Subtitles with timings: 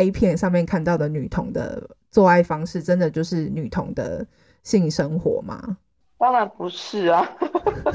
[0.00, 4.26] A 片上面看到的女童的做爱方式，真的就是女童的
[4.62, 5.76] 性生活吗？
[6.16, 7.30] 当然不是啊，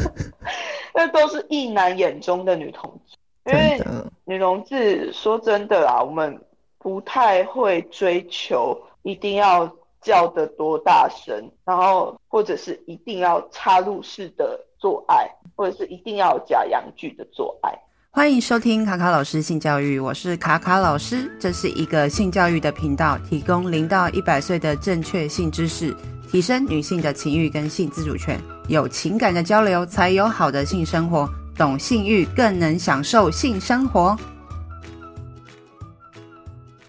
[0.93, 3.17] 那都是异男眼中的女同志。
[3.45, 3.79] 因为
[4.23, 6.39] 女同志说真的啦，我们
[6.77, 17.71] 不太会追求一定要叫得多大声，然后或者是一定要插入式的做爱，或者是一定要假阳具的做爱。
[18.15, 25.93] 欢迎收听卡卡老师性教育，我是卡卡老师，这是一个性教育的频道，提供零到一百岁的正确性知识，
[26.25, 28.39] 提升女性的情欲跟性自主权，
[28.69, 34.17] 有情感的交流才有好的性生活，懂性欲更能享受性生活。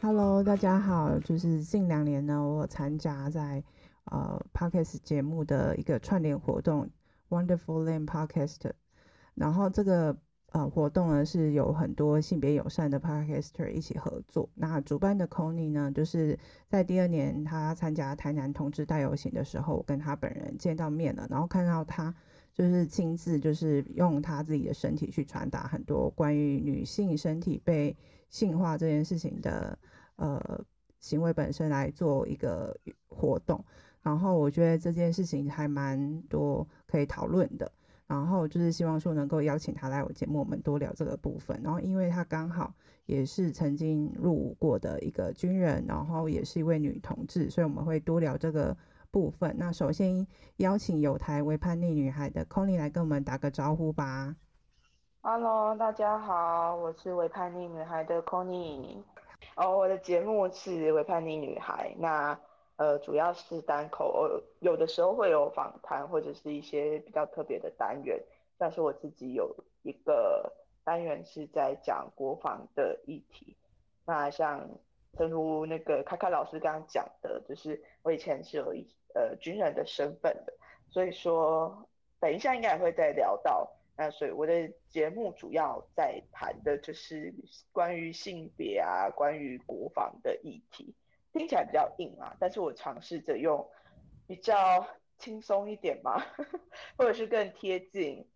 [0.01, 3.61] Hello，大家好，就是近两年呢，我参加在
[4.05, 6.89] 呃 Podcast 节目的一个串联活动
[7.31, 8.71] ，Wonderful Land Podcast，
[9.35, 10.17] 然后这个。
[10.57, 14.49] 呃，活动呢是有很多性别友善的 podcaster 一起合作。
[14.55, 22.15] 那主办的 Connie 呢，就是在第二年他参加台南同志大游行的时候，我跟他本人见到面了，然后看到他
[22.55, 27.95] 就是亲自就是用他自己的身体去传达很多关于女性身体被
[28.31, 29.79] 性化这件事情的
[30.17, 30.65] 呃
[31.01, 32.75] 行为本身来做一个
[33.09, 33.63] 活动。
[34.01, 37.71] 然后我觉得这件事情还蛮多可以讨论的。
[38.07, 41.61] 然后就是希望说能够邀请他来我节目，我们多聊这个部分。
[41.63, 42.73] 然后因为他刚好
[43.07, 48.77] 也是曾经入伍过的一个军人，然后也是一位女同志，所以我们会多聊这个
[49.11, 49.57] 部分。
[49.59, 50.27] 那首先
[50.59, 54.37] 邀请有台为叛逆女孩的 Connie 来跟我们打个招呼吧。
[55.23, 59.03] Hello，大家好，我是为叛逆女孩的 Connie。
[59.57, 61.93] 哦，我的节目是为叛逆女孩。
[61.99, 62.39] 那
[62.77, 68.23] 呃，主要是单口，呃有的时候会有访谈或者是一些比较特别的单元。
[68.59, 70.53] 像是我自己有一个
[70.85, 73.57] 单元是在讲国防的议题。
[74.05, 74.69] 那像
[75.19, 80.53] 正如那个卡卡老师刚刚讲的，就是我以前是有一呃军人的身份的，
[80.91, 81.89] 所以说
[82.21, 83.71] 等一下应该也会再聊到。
[83.97, 87.35] 那所以我的节目主要在谈的就是
[87.73, 90.95] 关于性别啊，关于国防的议题。
[91.37, 93.67] 听起来比较硬啊，但是我尝试着用
[94.27, 94.87] 比较
[95.19, 96.27] 轻松一点吧，
[96.97, 98.27] 或者是更贴近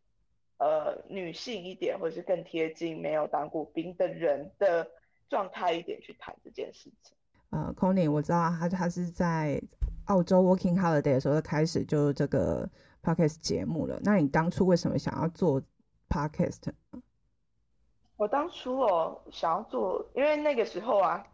[0.59, 4.91] 呃女性一点，或者是更贴近没有当过兵的人的
[5.29, 7.17] 状态一点去谈这件事情。
[7.51, 9.61] 呃，Connie，我知道他他是在
[10.07, 12.69] 澳洲 Working Holiday 的时候开始就这个
[13.03, 13.99] Podcast 节目了。
[14.05, 15.63] 那你当初为什么想要做
[16.09, 16.73] Podcast？
[18.17, 21.27] 我当初哦想要做，因为那个时候啊。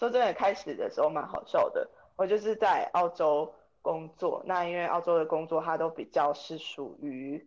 [0.00, 1.86] 说真的，开始的时候蛮好笑的。
[2.16, 7.46] 我就是在澳洲工作，那因为澳洲的工作它都比较是属于，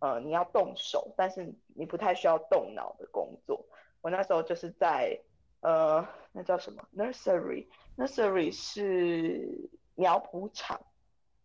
[0.00, 3.64] 呃，你要动手，但是你不太需要动脑的工作。
[4.02, 5.18] 我那时候就是在，
[5.60, 10.78] 呃，那叫什么？Nursery，Nursery 是苗圃场，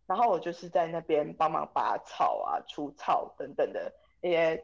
[0.06, 3.90] 然后我就是在那边帮忙拔草啊、除草等等的
[4.20, 4.62] 一些，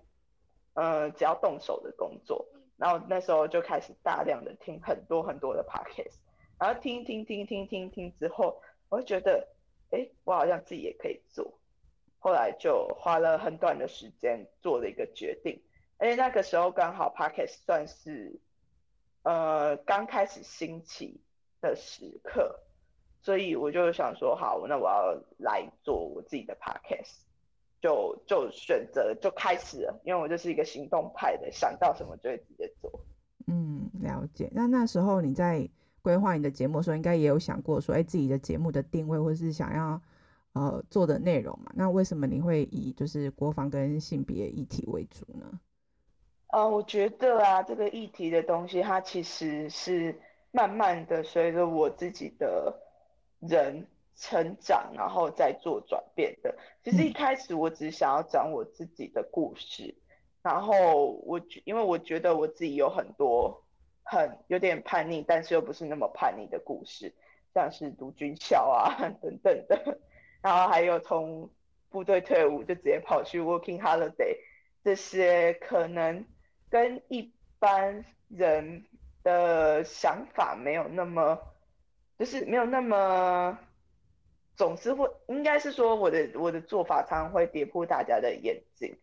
[0.75, 2.47] 呃，只要动手的工作。
[2.77, 6.17] 然后那时候就开始大量的听很多很多的 podcast，
[6.59, 9.49] 然后听听听听听听之后，我就觉得，
[9.91, 11.59] 哎，我好像自己也可以做。
[12.19, 15.63] 后来就花了很短的时间做了一个决定，
[15.99, 18.41] 而且那个时候刚好 podcast 算是，
[19.23, 21.21] 呃，刚开始兴起
[21.61, 22.59] 的时刻，
[23.23, 27.26] 所以我就想说，好，那我要来做我自己的 podcast。
[27.87, 32.91] 就就选择就开始了，因为我就是一个行动派的，想到什么就会直接做。
[33.47, 34.51] 嗯，了解。
[34.53, 35.69] 那那时候你在
[36.03, 40.03] 规划你的节目的时候，应该也有想过说，哎，自己的节目的定位或是想要
[40.55, 41.71] 呃做的内容嘛？
[41.77, 45.61] 那为什么你会以就是国防跟性别议题为主呢？
[46.49, 50.21] 呃，我觉得啊，这个议题的东西，它其实是
[50.51, 52.77] 慢慢的随着我自己的
[53.39, 53.87] 人。
[54.17, 56.57] 成长，然后再做转变的。
[56.83, 59.95] 其实一开始我只想要讲我自己的故事，
[60.43, 63.63] 然后我因为我觉得我自己有很多
[64.03, 67.15] 很有点叛逆，但是又不是那么叛逆的故事，
[67.53, 69.99] 像是读军校啊 等等的，
[70.41, 71.51] 然后还有从
[71.91, 74.39] 部队退伍就直接跑去 working holiday，
[74.83, 76.25] 这些可能
[76.71, 78.87] 跟一般人
[79.23, 81.39] 的想法没有那么，
[82.19, 83.59] 就是没有那么。
[84.57, 88.97] 总是会，应该是说我的我的做法常常会跌破大家的眼镜，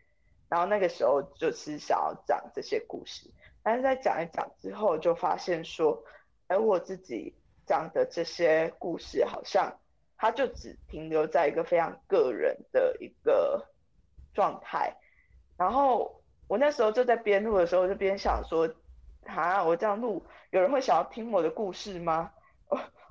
[0.50, 3.30] 然后那个时候就是想要讲这些故事，
[3.62, 6.04] 但是在讲一讲之后，就发现说，
[6.48, 7.36] 哎，我自己
[7.68, 9.80] 讲的这些故事好像
[10.18, 13.68] 它就只停留在一个非常个人的一个
[14.34, 14.98] 状态，
[15.56, 18.68] 然后我那时候就在边录的时候就边想说，
[19.26, 22.32] 啊，我这样录，有人会想要听我的故事吗？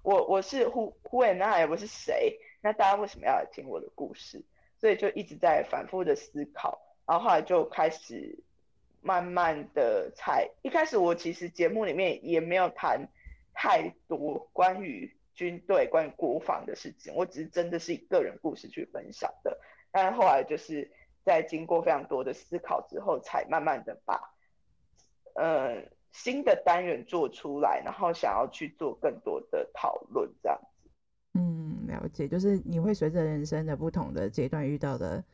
[0.02, 1.66] 我我是 Who Who am I？
[1.66, 2.38] 我是谁？
[2.60, 4.44] 那大家为什么要来听我的故事？
[4.78, 8.36] 所以就一直在反复的思考，然后后来就开始
[9.00, 13.08] 慢慢的才，一开始我其实节目里面也没有谈
[13.54, 19.56] 太多关于军队、关于国防的事情，我只是真的是以个人故事去分享的。
[19.92, 20.90] 但是后来就是
[21.24, 24.34] 在经过非常多的思考之后，才慢慢的把
[25.34, 25.80] 呃
[26.12, 30.90] 新的单元做出来，然后想要去做更多的讨论，这样子。
[31.34, 35.24] 嗯，了解，就是你会随着人生的不同的阶段遇到的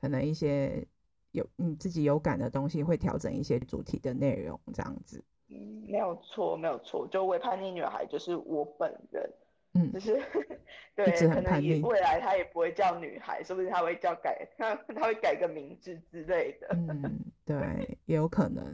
[0.00, 0.86] 可能一些
[1.32, 5.22] 有你自己有感的东西，会调整一些主题的内容，这样子。
[5.50, 9.30] 嗯，没有错，没有错，就伪叛逆女孩就是我本人。
[9.74, 10.22] 嗯，就是
[10.94, 16.68] 对，可能也未来她也不会叫女孩，说不定她会叫改，她 她会改个名字之类的。
[16.70, 18.64] 嗯，对，也有可能。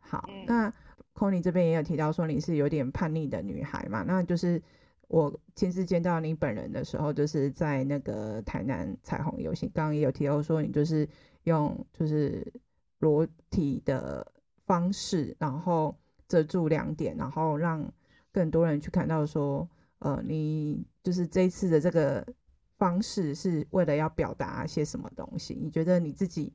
[0.00, 0.72] 好，嗯、那
[1.18, 4.04] c o n y 这边也有提到说你是有点叛逆的女孩嘛？
[4.06, 4.62] 那就是
[5.08, 11.08] 我亲自见到你本人的时候，就是在那个台南彩虹游行，刚刚也有提到说你就是
[11.44, 12.52] 用就是
[12.98, 14.30] 裸体的
[14.66, 15.96] 方式，然后
[16.28, 17.92] 遮住两点，然后让
[18.32, 19.68] 更多人去看到说。
[20.00, 22.24] 呃，你就是这一次的这个
[22.76, 25.58] 方式是为了要表达些什么东西？
[25.60, 26.52] 你觉得你自己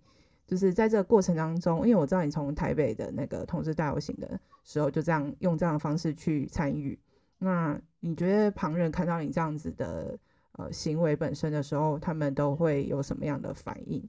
[0.48, 7.00] 就是在这个过程当中，因为我知道你从台北的那个同志大游行的时候就这样用这样的方式去参与，
[7.38, 10.18] 那你觉得旁人看到你这样子的
[10.54, 14.08] 呃行为本身的时候，他们都会有什么样的反应？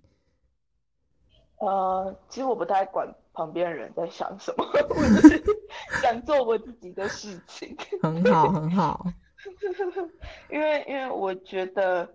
[1.59, 5.43] 呃，其实我不太管旁边人在想什么， 我就是
[6.03, 7.77] 想做我自己的事情。
[8.03, 9.07] 很好，很好。
[10.51, 12.09] 因为因为我觉得，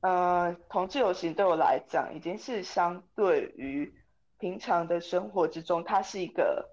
[0.00, 3.92] 呃，同志游行对我来讲，已经是相对于
[4.38, 6.68] 平常的生活之中，它是一个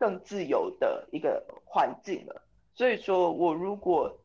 [0.00, 2.42] 更自由的一个环境了。
[2.74, 4.18] 所以说我如果，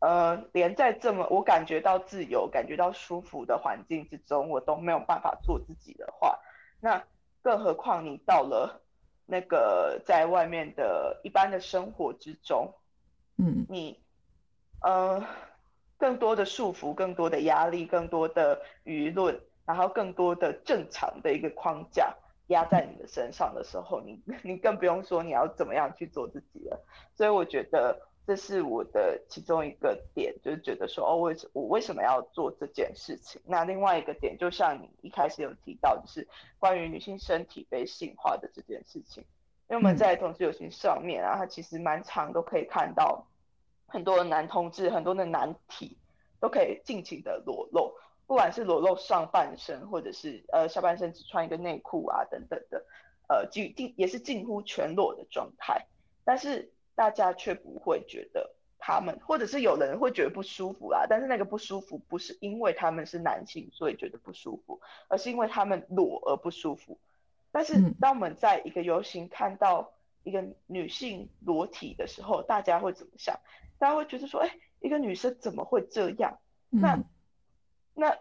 [0.00, 6.40] 呃，连在这么我感觉到自由、感觉到舒服的环境之中，我都没有办法做自己的话，
[6.80, 7.04] 那
[7.42, 8.82] 更何况你到了
[9.26, 12.74] 那个在外面的一般的生活之中，
[13.36, 14.00] 嗯，你。
[14.84, 15.24] 呃，
[15.96, 22.12] 更多的束缚，更多的压力，更多的舆论，然后更多的正常的一个框架
[22.48, 26.84] 压在你的身上的时候，你 你更不用说你要怎么样去做自己了。
[27.14, 33.40] 所以我觉得这是我的其中一个点，就是觉得说，哦，为什我为什么要做这件事情？
[33.44, 36.26] 那另外一个点，就像你一开始有提到，就是
[36.58, 39.24] 关于女性身体被性化的这件事情，
[39.68, 43.26] 因为我们在同志友情上面啊，它其实蛮常都可以看到。
[43.88, 45.98] 很多的男同志，很多的男体
[46.40, 47.94] 都可以尽情的裸露，
[48.32, 52.82] 不管是裸露上半身，或者是呃下半身只穿一个内裤啊等等的，
[53.28, 55.84] 呃近近也是近乎全裸的状态，
[56.24, 66.98] 但是大家却不会觉得他们，或者是有人会觉得不舒服啦，但是那个不舒服不是因为他们是男性所以觉得不舒服，而是因为他们裸而不舒服。
[67.50, 69.92] 但是当我们在一个游行看到
[70.22, 73.38] 一个女性裸体的时候，大家会怎么想？
[73.78, 76.38] 大家会觉得说，哎、欸，一个女生怎么会这样？
[76.70, 77.04] 那、嗯、
[77.94, 78.16] 那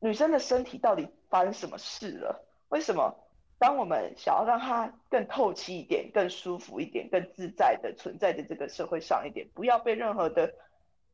[0.00, 2.44] 女生的身体到底发生什么事了？
[2.68, 3.14] 为什么
[3.58, 10.54] 当我们想要让她更透气一点、更舒服一点、更自在的存在在这个社会上一点，不要被任何的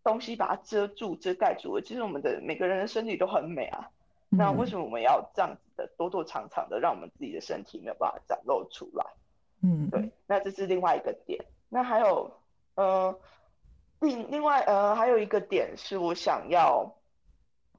[0.03, 1.83] 东西把它遮住、遮盖住了？
[1.83, 3.91] 其实我们的每个人的身体都很美啊，
[4.31, 9.05] 嗯、那为什么我们要这样子的躲躲藏藏的，让我们自己的身体没有办法展露出来？
[9.63, 11.45] 嗯，对，那这是另外一个点。
[11.69, 12.33] 那还有。
[12.77, 13.15] 呃，
[13.99, 16.95] 另另外呃还有一个点是我想要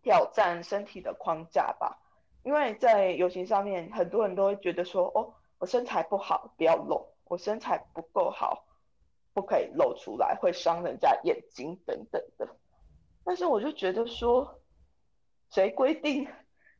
[0.01, 1.99] 挑战身体的框架吧，
[2.43, 8.65] 因为在游行上面很多人都会觉得说，哦，我身材不好不要露，我身材不够好
[9.33, 12.47] 不可以露出来，会伤人家眼睛等等的。
[13.23, 14.61] 但是我就觉得说，
[15.49, 16.25] 谁规定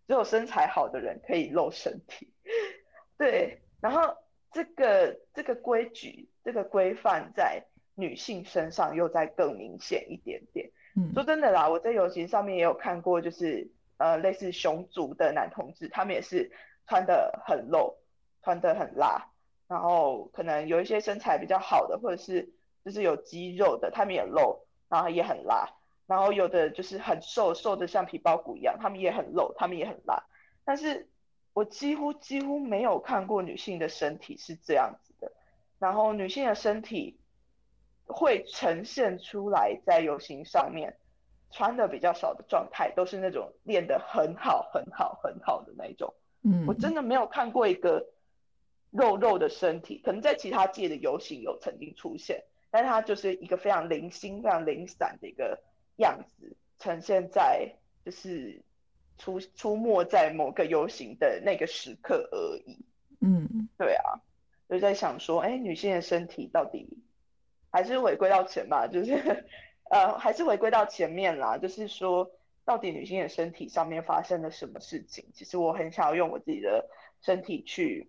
[0.07, 2.33] 只有身材好的人可以露身体？
[3.17, 4.15] 对，然后
[4.51, 7.65] 这个这个规矩这个规范在。
[7.93, 10.71] 女性身上又再更明显一点点。
[11.13, 16.51] 说真的啦，我在游行上面也有看过，就是呃类似熊族的男同志，他们也是
[16.85, 17.95] 穿得很露，
[18.43, 19.27] 穿得很辣，
[19.67, 22.49] 然后可能有一些身材比较好的，或者是
[22.83, 25.69] 就是有肌肉的，他们也露，然后也很辣，
[26.07, 30.23] 然后有的就是很瘦，瘦的像皮包骨一样，他们也很露，他们也很辣。
[30.65, 31.07] 但是
[31.53, 35.31] 我几乎几乎没有看过女性的身体是这样子的，
[35.79, 37.17] 然后女性的身体。
[38.05, 40.97] 会呈现出来，在游行上面
[41.49, 46.13] 穿的比较少的状态，都是那种练得很好、很好、很好的那种。
[46.43, 48.07] 嗯，我真的没有看过一个
[48.89, 55.61] 肉肉的身体，可能在其他届的游行有曾经出现，但它就是一个非常零星、非常零散的一个
[55.97, 58.61] 样子，呈现在就是
[59.17, 62.83] 出出没在某个游行的那个时刻而已。
[63.19, 64.19] 嗯，对啊，
[64.67, 66.97] 就在想说，哎，女性的身体到底
[67.71, 69.45] 还是回归到前吧，就是
[69.89, 72.29] 呃，还是回归到前面啦，就是说，
[72.63, 75.25] 到底女性的身体上面发生了什么事情？
[75.33, 76.87] 其实我很想要用我自己的
[77.21, 78.07] 身体去。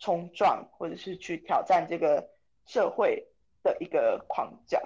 [0.00, 2.24] 冲撞，或者是去挑战这个
[2.66, 3.26] 社会
[3.64, 4.80] 的一个框架。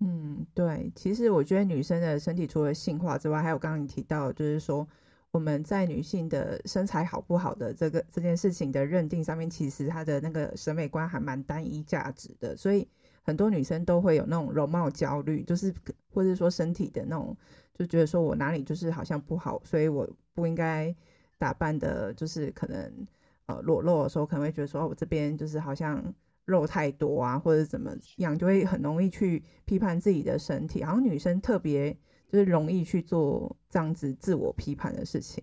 [0.00, 4.84] 嗯，对，其实我觉得女生的身体除了性化之外，还有刚刚你提到，就是说
[5.30, 12.88] 我们在女性的身材好不好的这个这件事情的认定上面，其实她的那个审美观还蛮单一价值的，所以
[13.22, 15.74] 很多女生都会有那种容貌焦虑，就是
[16.12, 17.36] 或者说身体的那种，
[17.74, 20.94] 就觉得说我哪里就是好像不好，所以我不应该
[21.38, 23.06] 打扮的，就是可能。
[23.46, 30.84] 呃，裸露的时候可能会觉得说，我这边就是好像肉太多啊，或者怎么样，就会很容易去批判自己的身体。
[30.84, 31.92] 好像女生特别
[32.28, 35.42] 就是容易去做这样子自我批判的事情。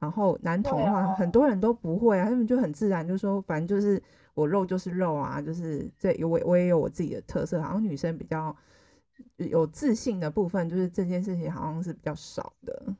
[0.00, 4.02] 然后男同的话，很多人都不会啊，他们就很自然，就说反正就是
[4.36, 7.60] 我肉就是肉啊，就是这我我也有我自己的特色。
[7.62, 8.54] 好像女生比较
[9.38, 12.94] 有自信的部分，就是这件事情好像是比较少的。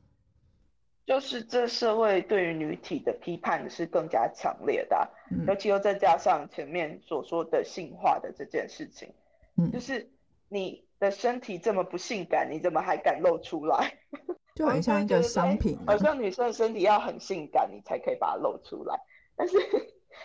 [1.04, 9.12] 就是这社会对于女体的批判是更加强烈的啊，嗯，尤其又再加上前面所说的性化的这件事情，
[9.58, 10.10] 嗯，就是
[10.48, 13.92] 你的身体这么不性感，你怎么还敢露出来？
[14.56, 18.98] 就很像一个商品，好像女生的身体要很性感，你才可以把它露出来。
[19.36, 19.58] 但是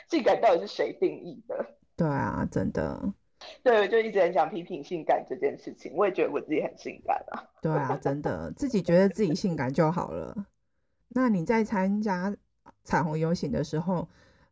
[0.10, 1.66] 性感到底是谁定义的？
[1.96, 3.14] 对啊，真的。
[3.64, 5.92] 对，我就一直很想批评性感这件事情。
[5.96, 7.44] 我也觉得我自己很性感啊。
[7.62, 10.46] 对啊，真的，自己觉得自己性感就好了。
[11.10, 12.36] 那你在参加
[12.84, 14.08] 彩虹游行的时候，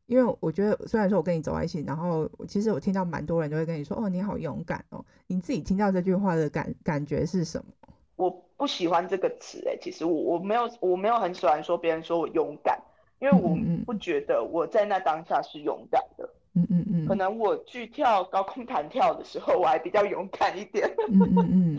[0.07, 5.05] 因为我觉得虽然说我跟你走在一起，然后其实我听到蛮多人都会跟你说，哦，你好勇敢哦。
[5.27, 7.93] 你自己听到这句话的感感觉是什么？
[8.15, 12.77] 我不喜欢这个词诶，其实我我没有我没有很喜欢说别人说我勇敢，
[13.19, 16.29] 因为我不觉得我在那当下是勇敢的。
[16.55, 17.05] 嗯嗯嗯。
[17.05, 20.89] 可能我去跳高空弹跳的时候，我还比较勇敢一点。
[21.09, 21.77] 嗯嗯嗯。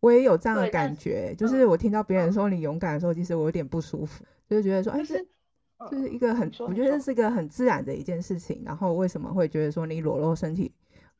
[0.00, 5.18] 我也有这样的感觉，就是我听到别人说你勇敢的时候，其实我有点不舒服，就是觉得说，哎，这
[5.90, 8.62] 就是一个很，我觉得这是一个很自然的一件事情。
[8.64, 10.72] 然后为什么会觉得说你裸露身体，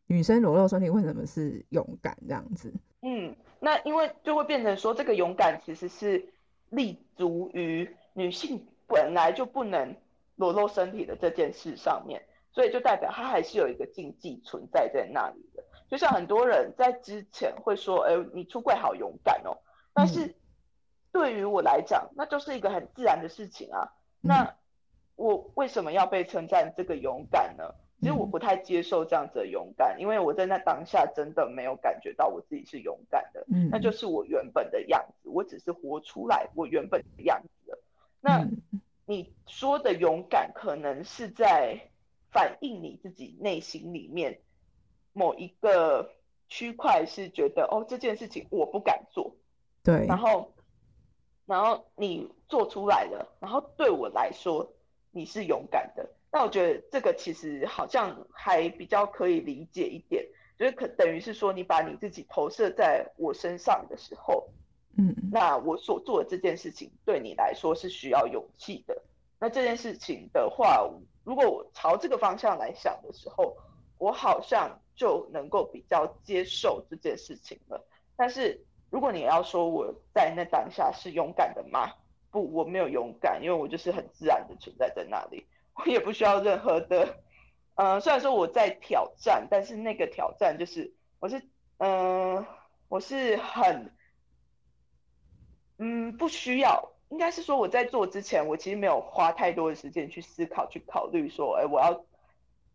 [0.07, 2.73] 女生裸露身体为什么是勇敢这样子？
[3.03, 6.25] 嗯，那因为就会变成说，这个勇敢其实是
[6.71, 9.95] 立足于女性本来就不能
[10.35, 15.62] 裸露身体的这件事上面，所以就代表它还是有一个禁忌存在在那里的。
[15.88, 19.57] 就像很多人在之前会说，哎，你出柜好勇敢哦。
[19.95, 20.35] 但是
[21.12, 23.92] 对于我来讲，那就是一个很自然的事情啊。
[24.21, 24.54] 那
[25.16, 27.75] 我为什么要被称赞这个勇敢呢？
[28.00, 33.45] 其实我不太接受这样子的勇敢，因为我在那当下真的没有感觉到我自己是勇敢的。
[33.52, 37.78] 嗯那就是我原本的样子，我只是活出来我原本的样子。
[38.21, 38.49] 那
[39.07, 41.91] 你说的勇敢，可能是在
[42.31, 44.41] 反映你自己内心里面。
[45.15, 46.13] 某一个
[46.49, 49.35] 区块是觉得哦，这件事情我不敢做，
[49.83, 50.55] 对，然后，
[51.45, 54.73] 然后你做出来了，然后对我来说
[55.11, 60.25] 你是勇敢的，那我觉得这个其实好像还比较可以理解一点，
[60.57, 64.49] 就是可等于是说你把你自己投射在我身上的时候，
[64.99, 69.00] 嗯，那我所做的这件事情对你来说是需要勇气的，
[69.38, 70.87] 那这件事情的话，
[71.25, 73.57] 如果我朝这个方向来想的时候，
[73.97, 74.78] 我好像。
[74.99, 77.87] 就能够比较接受这件事情了。
[78.17, 81.93] 但是如果你要说我在那当下是勇敢的吗？
[82.33, 87.14] 不，我没有勇敢，因为我就是很自然的存在在那里，我也不需要任何的。
[87.76, 91.40] 呃，虽然说我在挑战，但是那个挑战就是我是，
[91.76, 92.45] 嗯、
[92.88, 93.93] 我是很，
[95.79, 96.93] 嗯，不需要。
[97.09, 102.05] 应该是说我在做之前，我其实没有花太多的时间去思考、去考虑说，哎，我要。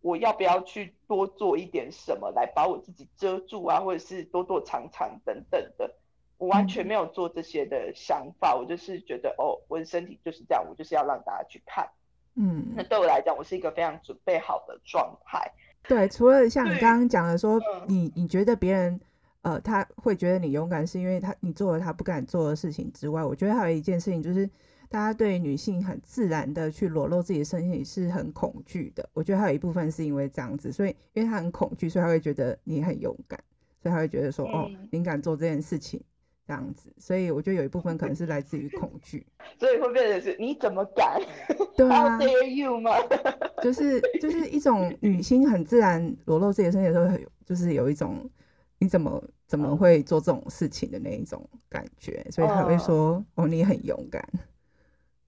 [0.02, 5.96] 我要不要去多做一点什么来把我自己遮住啊，或者是多躲藏藏等等的，
[6.38, 8.54] 我完全没有做这些的想法。
[8.54, 11.90] 我就是觉得，哦，我的身体就是这样，我就是要让大家去看。
[12.36, 15.54] 嗯，那对我来讲，我是一个非常准备好的状态。
[15.84, 19.00] 对，除了像你刚刚讲的说，你你觉得别人
[19.44, 24.50] 呃他会觉得你勇敢，是因为他你做了他不敢做的事情之外，我觉得还有一件事情就是。
[24.90, 33.44] 大家对女性很自然的去裸露自己的身体是很恐惧的，我觉得还有一部分是因为这样子，所以因为他很恐惧，所以他会觉得你很勇敢，
[33.82, 36.00] 所以他会觉得说，哦，你敢做这件事情，
[36.46, 39.26] 这样子，所以我觉得有一部分可能是来自于恐惧，
[39.58, 41.20] 所以会变成是你怎么敢？
[41.76, 42.92] 对啊 dare you 吗？
[43.64, 48.30] 就是就是一种女性很自然裸露自己的身体的时候，就是有一种
[48.84, 54.22] 你怎么怎么会做这种事情的那一种感觉，所以他会说、嗯、哦，你很勇敢。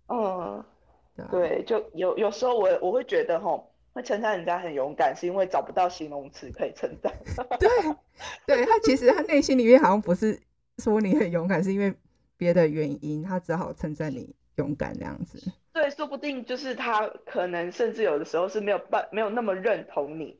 [0.08, 0.64] 嗯，
[1.16, 7.14] 对，对，就有有时候我我会觉得吼，会称赞人家很勇敢，是因为找不到形容词可以称赞。
[7.58, 7.70] 对，
[8.46, 10.40] 对他其实他内心里面好像不是。
[10.80, 11.96] 说你很勇敢，是因为
[12.36, 15.42] 别的原因，他只好称赞你勇敢这样子。
[15.72, 20.38] 对，说不定就是他可能甚至有的时候是没有办没有那么认同你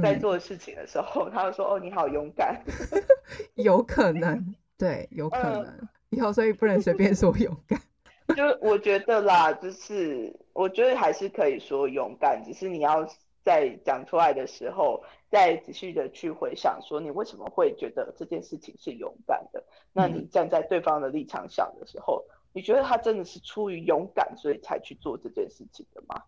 [0.00, 2.62] 在做事情的时候，嗯、他就说：“哦，你好勇敢。
[3.56, 5.64] ”有可能，对，有可能。
[5.64, 7.80] 嗯、以后所以不能随便说 勇敢。
[8.36, 13.06] 就我觉得啦，就是我觉得还是可以说勇敢，只是你要。
[13.44, 19.60] 在讲出来的时候，再仔细的去回想，说你为什么会觉得这件事情是勇敢的？
[19.92, 26.22] 那你站在对方的立场想的时候，嗯、你觉得他真的是出于勇敢，所以才去做这件事情的吗？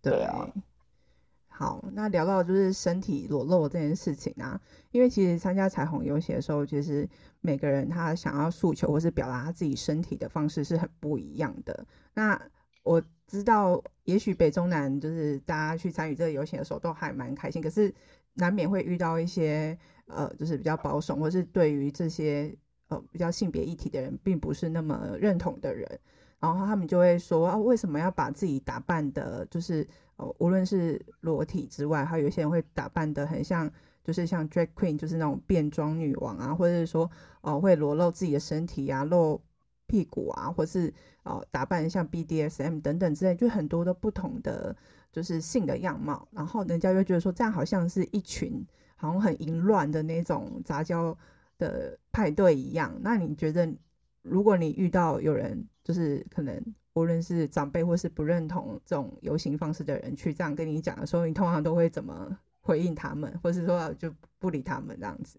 [0.00, 0.48] 对啊。
[1.58, 4.60] 好，那聊到就是身体裸露这件事情啊，
[4.90, 7.08] 因为其实参加彩虹游行的时候，其实
[7.40, 11.86] 每个人他想要诉求或是表达他自己身体的方式是很不一样的。
[12.12, 12.38] 那
[12.82, 17.94] 我知道，也许北中南就是大家去参与这个游行的时候都还蛮开心，可是
[18.34, 22.54] 难免会遇到一些呃，就是比较保守或是对于这些
[22.88, 26.00] 呃比较性别议题的人并不是那么认同的人，
[26.38, 33.70] 然后他们就会说啊，为什么要把自己打扮的，就是哦无论是裸体之外，还有一些人会打扮的很像，
[34.04, 37.04] 就是像 drag queen，就是那种变装女王啊，或者是说
[37.40, 39.40] 哦、呃、会裸露自己的身体啊，露
[39.86, 40.92] 屁股啊，或是。
[41.28, 44.76] 哦，打扮像 BDSM 等等之类，就很多的不同的
[45.10, 51.18] 就是性的样貌，然后人家就觉得说这样好像是一群好像很淫乱的那种杂交
[51.58, 52.96] 的派对一样。
[53.00, 53.68] 那你觉得，
[54.22, 56.62] 如果你遇到有人就是可能
[56.96, 65.38] 无论是长辈或是不认同这种游行方式的人去这样跟你讲的时候，你通常都会怎么回应他们，或是说就不理他们这样子？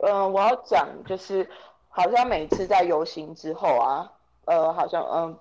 [0.00, 1.46] 嗯、我要讲就是，
[1.88, 4.10] 好像每次在游行之后啊。
[4.46, 5.38] 呃，好像嗯，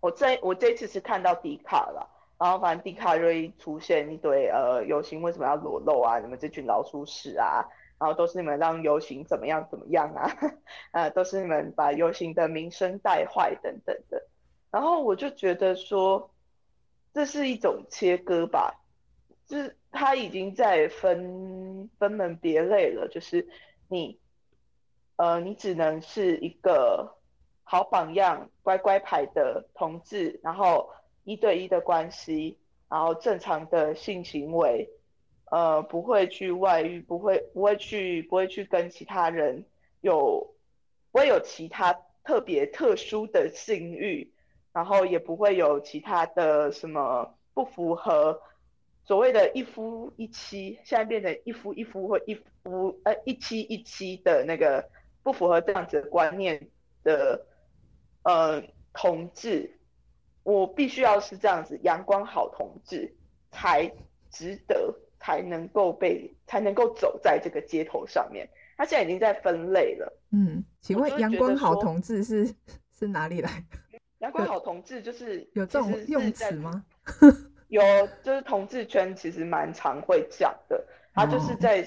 [0.00, 3.22] 我这我这次是看到迪卡了，然后反正迪卡就
[3.56, 6.18] 出现一堆呃游行为什么要裸露啊？
[6.18, 7.62] 你们这群老鼠屎啊！
[8.00, 10.28] 然后都是你们让游行怎么样怎么样啊？
[10.90, 14.20] 呃，都是你们把游行的名声带坏等等的。
[14.72, 16.28] 然后我就觉得说，
[17.14, 18.82] 这是一种切割吧，
[19.46, 23.48] 就是他已经在分分门别类了，就是
[23.88, 24.18] 你
[25.14, 27.18] 呃，你只能是一个。
[27.64, 30.90] 好榜样，乖乖牌的同志，然后
[31.24, 32.58] 一对一的关系，
[32.90, 34.90] 然后正常的性行为，
[35.50, 39.64] 呃，不会去外遇，不会不会去不会去跟其他人
[40.02, 40.54] 有，
[41.12, 44.30] 不会有其他特别特殊的性欲，
[44.72, 48.40] 然后也不会有其他的什么不符合
[49.04, 54.88] 所谓的一夫一妻，现在变成一夫一夫或一夫呃一妻一妻的那个
[55.22, 56.68] 不符合这样子的观念
[57.02, 57.46] 的。
[58.24, 59.68] 呃，同志，
[60.44, 63.12] 我必须要是这样子，阳光好同志
[63.50, 63.92] 才
[64.30, 68.48] 值得，才能够被，才能够走在这个街头上面。
[68.76, 70.20] 他现在已经在分类了。
[70.30, 72.54] 嗯，请问阳光好同志是
[72.96, 73.64] 是哪里来？
[74.22, 76.84] 阳光好同志就是有这种用词吗？
[77.68, 77.82] 有，
[78.22, 80.84] 就是同志圈其实蛮常会讲的。
[81.14, 81.82] 他就是在，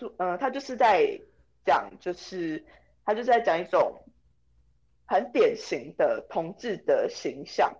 [0.00, 1.20] 嗯、呃，他就是在
[1.64, 2.64] 讲，就是
[3.04, 4.02] 他就是在讲一种。
[5.04, 7.76] 很典型的同志的形象，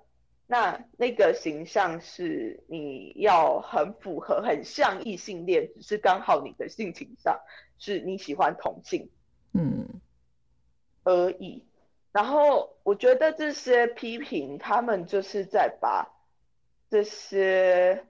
[0.46, 7.40] 那那个形象是你要很符合，很像异性恋，只是刚好你的性情上
[7.79, 9.09] 是你喜欢同性，
[9.55, 9.88] 嗯，
[11.05, 11.64] 而已。
[12.12, 16.07] 然后我觉得这些批评，他们就是在把
[16.90, 18.05] 这些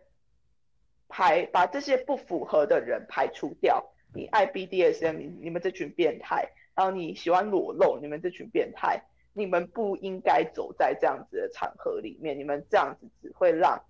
[1.09, 3.93] 排，把这些不符合的人排除掉。
[4.15, 9.03] 你爱 BDSM，你你们这群变态，然后你喜欢裸露，你们这群变态。
[9.35, 13.83] 你们不应该走在这样子的场合里面，你们这样子只会让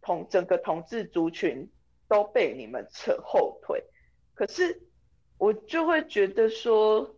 [0.00, 1.70] 同整个同志族群
[2.08, 3.84] 都被你们扯后腿。
[4.34, 4.82] 可是
[5.38, 7.14] 我就会觉得说，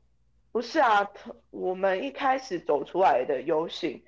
[0.55, 1.11] 不是啊，
[1.51, 4.01] 我们一开始走出来的游行，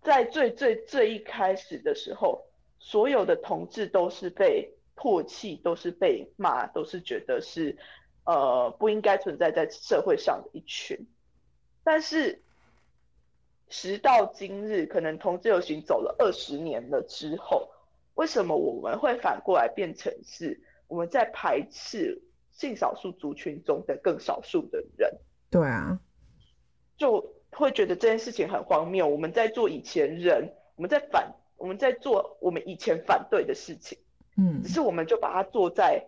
[0.00, 2.46] 在最最最一开始的时候，
[2.78, 7.76] 所有的同志都是被唾弃，都是被骂，都是觉得是
[8.24, 11.06] 呃不应该存在在社会上的一群。
[11.84, 12.40] 但是，
[13.68, 17.68] 时到今日，可能同志游行走了二十年了之后，
[18.14, 22.22] 为什么我们会反过来变成是我们在排斥
[22.54, 25.14] 性少数族群中的更少数的人。
[25.50, 26.00] 对啊，
[26.96, 29.06] 就会觉得这件事情很荒谬。
[29.06, 33.98] 我们在做以前人，我们在反，我们在做我们以前反对的事情。
[34.36, 36.06] 嗯，只是我们就把它做在，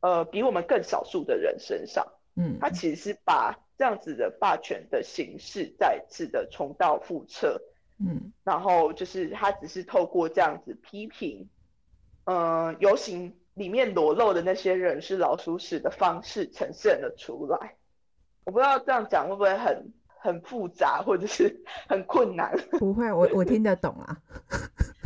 [0.00, 2.06] 呃，比我们更少数的人身上。
[2.36, 7.60] 嗯，他其实是把这样子的霸权的形式再次的重蹈覆辙。
[7.98, 11.48] 嗯，然后就是他只是透过这样子批评，
[12.24, 17.76] 嗯、呃，游行里面裸露的那些人是老鼠屎的方式呈现了出来。
[18.44, 22.56] 我不知道这样讲会不会很很复杂，或者是很困难？
[22.78, 24.16] 不会，我我听得懂啊。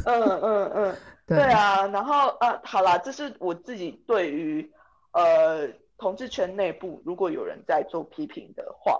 [0.04, 1.86] 嗯嗯嗯，对啊。
[1.88, 4.72] 然后啊，好啦，这是我自己对于
[5.12, 8.98] 呃同志圈内部如果有人在做批评的话，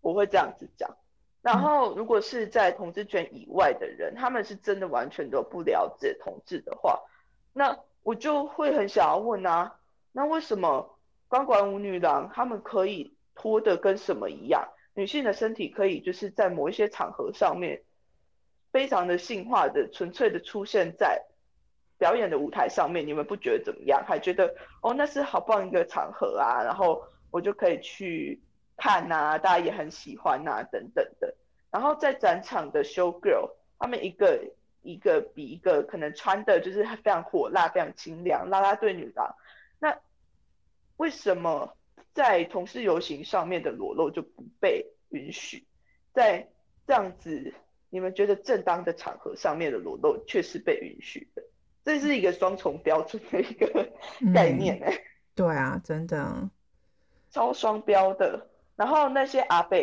[0.00, 0.94] 我会这样子讲。
[1.42, 7.00] 然后，如果是在同志圈以外的人，他们是真的完全都不了解同志的话，
[7.52, 9.80] 那我就会很想要问啊，
[10.12, 10.96] 那为什么
[11.28, 14.68] 钢管舞女郎她们可以脱得跟什么一样？
[14.94, 17.82] 女性的身体可以就是在某一些场合上面，
[18.70, 21.20] 非常的性化的、纯粹的出现在
[21.98, 24.04] 表演的舞台上面，你们不觉得怎么样？
[24.06, 28.40] 还觉得哦，那是好棒一个场合啊，然后我就可以去。
[28.78, 31.34] 看呐、大家也很喜欢呐、等等的。
[31.70, 34.38] 然后在展场的 show girl，他们一个
[34.86, 39.34] 一个比一个可能穿的就是非常火辣、非常清凉，啦啦队女郎。
[39.78, 39.98] 那
[40.96, 41.76] 为什么
[42.14, 45.66] 在同事游行上面的裸露就不被允许？
[46.14, 46.48] 在
[46.86, 47.52] 这样子
[47.90, 51.42] 你们觉得正当的场合上面的裸露却是被允许的？
[51.84, 53.90] 这是一个双重标准的一个
[54.32, 55.02] 概念哎、欸嗯。
[55.34, 56.48] 对啊，真的
[57.30, 58.48] 超双标的。
[58.76, 59.78] 然后那些阿伯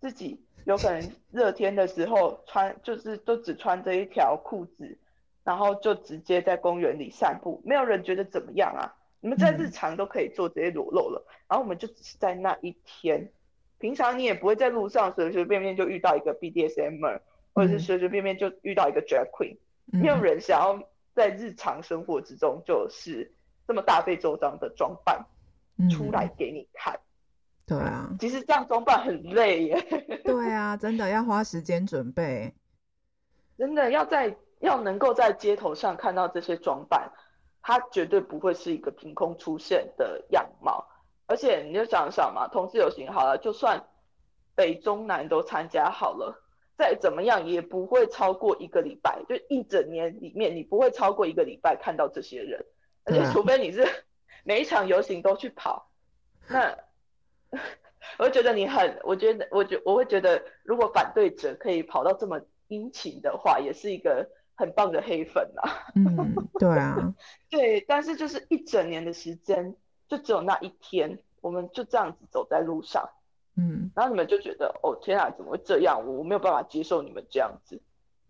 [0.00, 4.98] 自己有可能热天的时候穿，就是都只穿着一条裤子，
[5.42, 8.94] 然后就直接在公园里散步，没有人觉得怎么样啊？
[9.20, 13.30] 你们在日常都可以做这些裸露了，然后我们就只是在那一天，
[13.78, 17.20] 平常你也不会在路上随随便便就遇到一个 BDSMer，
[17.54, 23.32] 或者是随随便便就遇到一个 Drag Queen，没有人想要在日常生活之中就是
[23.66, 25.24] 这么大费周章的装扮
[25.88, 27.00] 出来给你看。
[27.68, 29.86] 对啊，其实这样装扮很累耶。
[30.24, 32.54] 对啊，真的要花时间准备。
[33.58, 37.12] 真的要在要能够在街头上看到这些装扮，
[37.60, 40.82] 它绝对不会是一个凭空出现的样貌。
[41.26, 43.84] 而且你就想想嘛，同志游行好了，就算
[44.54, 46.42] 北中南都参加好了，
[46.78, 52.64] 再怎么样也不会超过一个礼拜，就一整年里面你不会超过一个礼拜看到这些人。
[53.04, 53.86] 而且除非你是
[54.42, 55.90] 每一场游行都去跑，
[56.48, 56.74] 那。
[58.18, 65.86] 我会觉得你很，我觉得，我觉我会觉得，如果反对者可以跑到这么殷勤的话，也是一个很棒的黑粉啊。
[65.94, 67.14] 嗯，对啊，
[67.48, 69.76] 对，但是就是一整年的时间，
[70.08, 73.08] 就只有那一天，我们就这样子走在路上，
[73.56, 76.02] 嗯，然后你们就觉得，哦，天啊，怎么会这样？
[76.06, 77.80] 我没有办法接受你们这样子，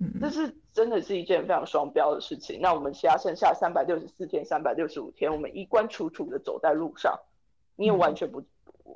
[0.00, 2.61] 嗯，这是真的是一件非常双标的事情。
[2.61, 7.18] 那我们其他剩下三百六十四天、三百六十五天，我们衣冠楚楚的走在路上，
[7.74, 8.40] 你也完全不。
[8.40, 8.46] 嗯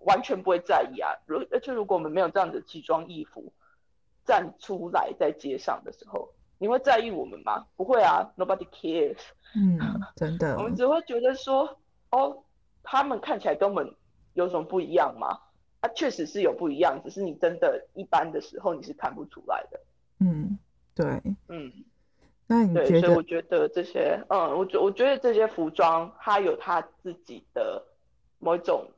[0.04, 1.10] 完全不会在意啊！
[1.26, 3.52] 如而且如果我们没有这样的奇装异服
[4.24, 7.66] 站出来在街上的时候，你会在意我们吗？
[7.76, 9.18] 不会啊，Nobody cares。
[9.54, 9.78] 嗯，
[10.16, 10.56] 真的。
[10.56, 11.78] 我们只会觉得说，
[12.10, 12.42] 哦，
[12.82, 13.94] 他们看起来跟我们
[14.34, 15.38] 有什么不一样吗？
[15.80, 19.80] 啊，确实是有不一样，只是你真的一般的时候你是看不出来的。
[20.20, 20.58] 嗯，
[20.94, 21.72] 对，嗯，
[22.46, 23.00] 那你觉得？
[23.00, 27.84] 所以我觉得这些，嗯，我觉我觉得这些服装它有它自己的
[28.38, 28.88] 某一种。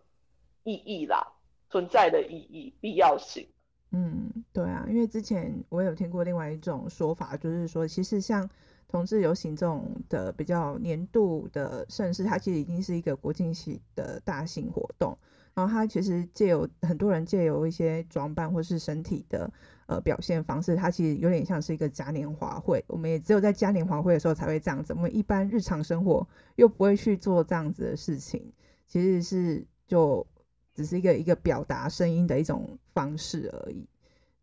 [0.65, 1.25] 意义啦，
[1.71, 3.47] 存在的意义、必要性。
[3.93, 8.51] 嗯，对啊，因为之前我有听过另外一种说法，就是说，其实像
[8.89, 15.17] 同志游行这种的比较年度的盛事，它其实已经是一个国际性的大型活动。
[15.55, 19.49] 然后它其实借由很多人借由一些装扮或是身体的
[19.87, 22.85] 呃表现方式，它其实有点像是一个嘉年华会。
[22.89, 28.53] 我们也只有在嘉年华会的时候才会这样子，我们一般日常生活又不会去做这样子的事情，
[28.89, 30.27] 其实是就。
[30.75, 33.87] 只是一个一个表达声音的一种方式而已，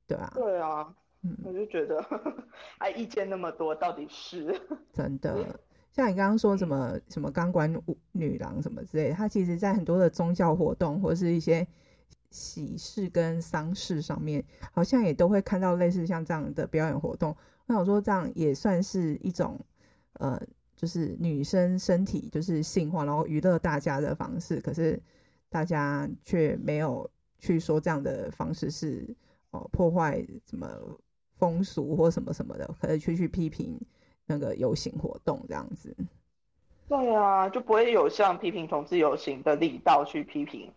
[0.07, 2.01] 对啊，对啊，嗯，我就觉得，
[2.77, 4.57] 哎意见那么多，到底是
[4.93, 5.59] 真的？
[5.91, 11.67] 像你刚刚说什么什么钢管舞女郎什么之类的，它其实在很多的宗教活动或是一些
[12.29, 17.35] 喜事跟丧事上面，好像也都会看到类似像这样的表演活动。
[17.65, 19.59] 那我说这样也算是一种，
[20.13, 20.41] 呃，
[20.77, 25.01] 就是女生身体就是性化，然后娱乐大家的方式，可是。
[25.51, 29.15] 大家却没有去说这样的方式是
[29.51, 30.67] 哦破坏什么
[31.37, 33.79] 风俗或什么什么的，可以去去批评
[34.25, 35.93] 那个游行活动这样子。
[36.87, 40.71] 对啊，就不会有像批评同志游行的力道去批评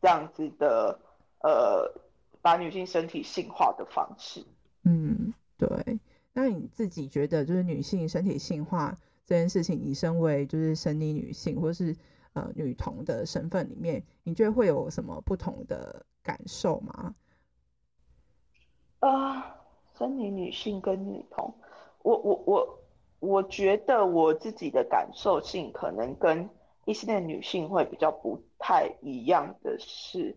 [0.00, 0.98] 这样子的
[1.40, 1.92] 呃，
[2.40, 4.44] 把女性身体性化的方式。
[4.84, 5.98] 嗯，对。
[6.32, 11.96] 那你自己觉得，就是女性身体性化这件事情，你身为就是生理女性或是
[12.40, 17.14] 呃女同的身份里面，你觉得会有什么不同的感受吗？
[19.00, 19.56] 啊、
[19.98, 21.54] 生理女性跟女同，
[22.02, 22.76] 我我我。
[23.20, 26.48] 我觉得我自己的感受性可能跟
[26.86, 30.34] 异性恋女性会比较不太一样的是，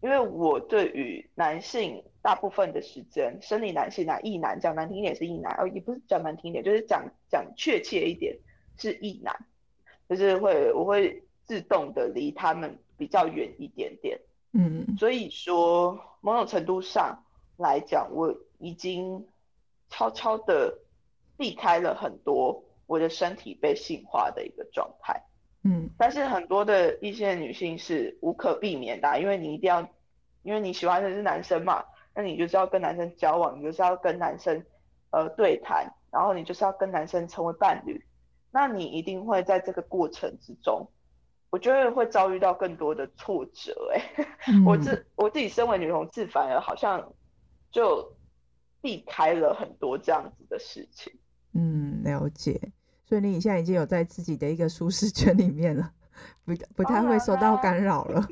[0.00, 8.38] 因为我对于男性大部分的时间，生理男性啊，异男讲难听一点是异男，哦，也不是讲难听一点，就是讲讲确切一点
[8.76, 9.34] 是异男，
[10.08, 14.20] 就是会我会自动的离他们比较远一点点，
[14.52, 17.24] 嗯，所以说某种程度上
[17.56, 19.26] 来讲，我已经
[19.88, 20.78] 悄悄的。
[21.40, 25.24] 避开了很多我的身体被性化的一个状态，
[25.64, 29.80] 嗯，但是很多的一些女性是无可避免的啊，因为你一定要，
[30.42, 31.82] 因为你喜欢的是男生嘛，
[32.14, 34.62] 那你就是要跟男生交往，你就是要跟男生
[35.12, 38.04] 呃对谈，然后你就是要跟男生成为伴侣，
[38.50, 40.86] 那你一定会在这个过程之中，
[41.50, 44.26] 我觉得会遭遇到更多的挫折，欸，哎，
[44.64, 47.12] 我自我自己身为女同志，反而好像
[47.70, 48.16] 就
[48.80, 51.12] 避开了很多这样子的事情。
[51.52, 52.72] 嗯，了解。
[53.04, 55.92] 所以你现在已经有在自己的一个舒适圈里面了，
[56.44, 58.28] 不不太会受到干扰了，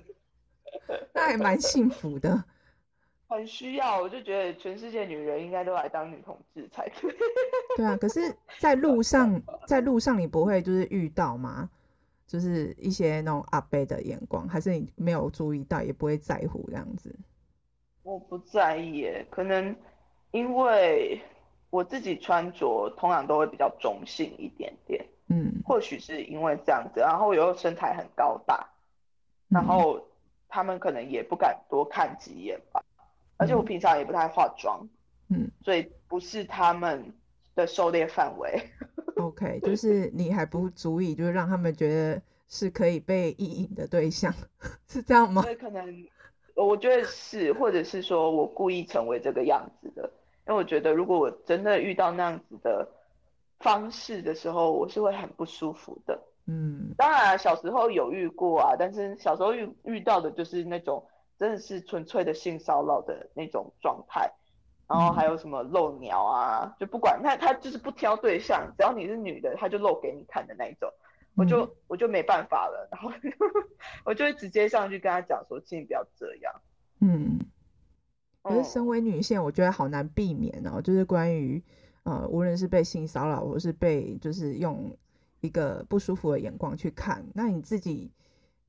[1.13, 2.45] 那还蛮幸福的。
[3.29, 7.13] 很需要，我就觉得全世界女人应该都来当女同志才对。
[7.77, 11.69] 对啊，可是，在路上，在路上你不会就是遇到吗？
[12.29, 17.13] 就是一些那种阿伯的眼光，还是你没有注意到，也不会在乎这样子？
[18.05, 19.75] 我不在意耶，可能
[20.31, 21.21] 因为。
[21.71, 28.67] 我自己穿着通常都会比较中性一点点，嗯，或许是因为这样子，然后又身材很高大，
[29.51, 30.03] 然后
[30.49, 33.05] 他们可能也不敢多看几眼吧，嗯，
[33.37, 34.81] 而且我平常也不太化妆，
[35.29, 37.13] 嗯，所以不是他们
[37.55, 38.59] 的狩猎范围。
[39.29, 44.33] OK，就是你还不足以就是让他们觉得是可以被意淫的对象，
[44.89, 45.43] 是这样吗？
[45.43, 46.07] 对可能
[46.55, 50.11] 我觉得是，或者是说我故意成为这个样子的。
[50.47, 52.89] 因为我觉得，如果我真的遇到那样子的
[53.61, 56.19] 方式的时候，我是会很不舒服的。
[56.47, 61.05] 嗯，当然小时候有遇过啊，但是小时候遇遇到的就是那种
[61.39, 64.33] 真的是纯粹的性骚扰的那种状态，
[64.89, 70.91] 然后还有什么露鸟啊，就不管他他就是不挑对象，只要你是女的，他就露给你看的那一种，
[71.37, 73.11] 我就我就没办法了，然后
[74.05, 76.53] 我就会直接上去跟他讲说，请你不要这样。
[77.01, 77.39] 嗯。
[78.41, 80.81] 可是身为女性，我觉得好难避免哦。
[80.81, 81.63] 就是关于
[82.05, 84.91] 呃，无论是被性骚扰，或是被就是用
[85.41, 88.11] 一个不舒服的眼光去看，那你自己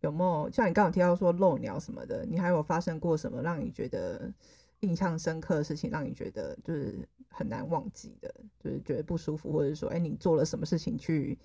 [0.01, 2.25] 有没有像你刚刚提到说露鸟什么的？
[2.25, 4.29] 你还有发生过什么让你觉得
[4.81, 11.37] 印象深刻的事情，让你觉得就是很难忘记的，就是觉得不舒服，或者说，哎，你做了什么事情去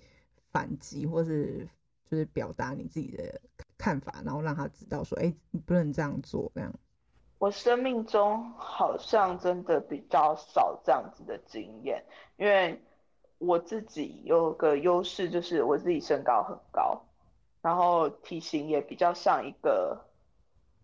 [0.51, 1.67] 反击，或是
[2.09, 3.41] 就是表达你自己的
[3.77, 6.73] 看法，然后让他知道说，哎，你不能这样做，这样。
[7.37, 12.03] 我生命中好像真的比较少这样子的经验，
[12.37, 12.81] 因为
[13.37, 17.05] 我自己有个优势，就是我自己身高很高，
[17.61, 19.99] 然后体型也比较像一个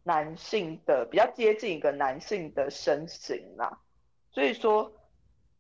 [0.04, 3.78] 男性的，比较接近一个男性的身形啦，
[4.32, 4.92] 所以说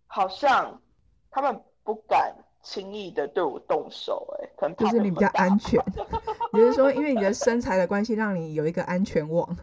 [0.07, 0.81] 好像
[1.29, 5.79] 他们不敢轻易的对我动手，欸，哎，可能就是你比较安全，
[6.53, 9.57] 也就是说，因为你的身材的关系，让你有一个安全网。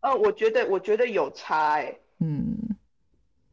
[0.00, 2.56] 呃， 我觉得我觉得有差哎、欸，嗯。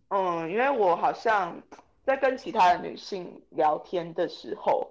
[0.09, 1.59] 嗯，因为我好像
[2.05, 4.88] 在跟其他的女性聊天的时候，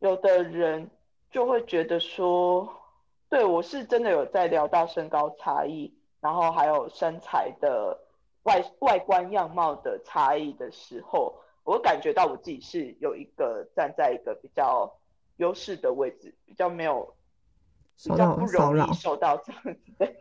[0.00, 0.88] 有的人
[1.30, 2.68] 就会觉得说，
[3.28, 7.98] 对，我是真的有在聊到身高差异，然后还有身材的
[8.44, 14.92] 外外观样貌的差异的时候，我感觉到我自己是有一个站在一个比较
[15.36, 17.14] 优势的位置，比较没有，
[18.04, 20.12] 比较不容易受到这样子的。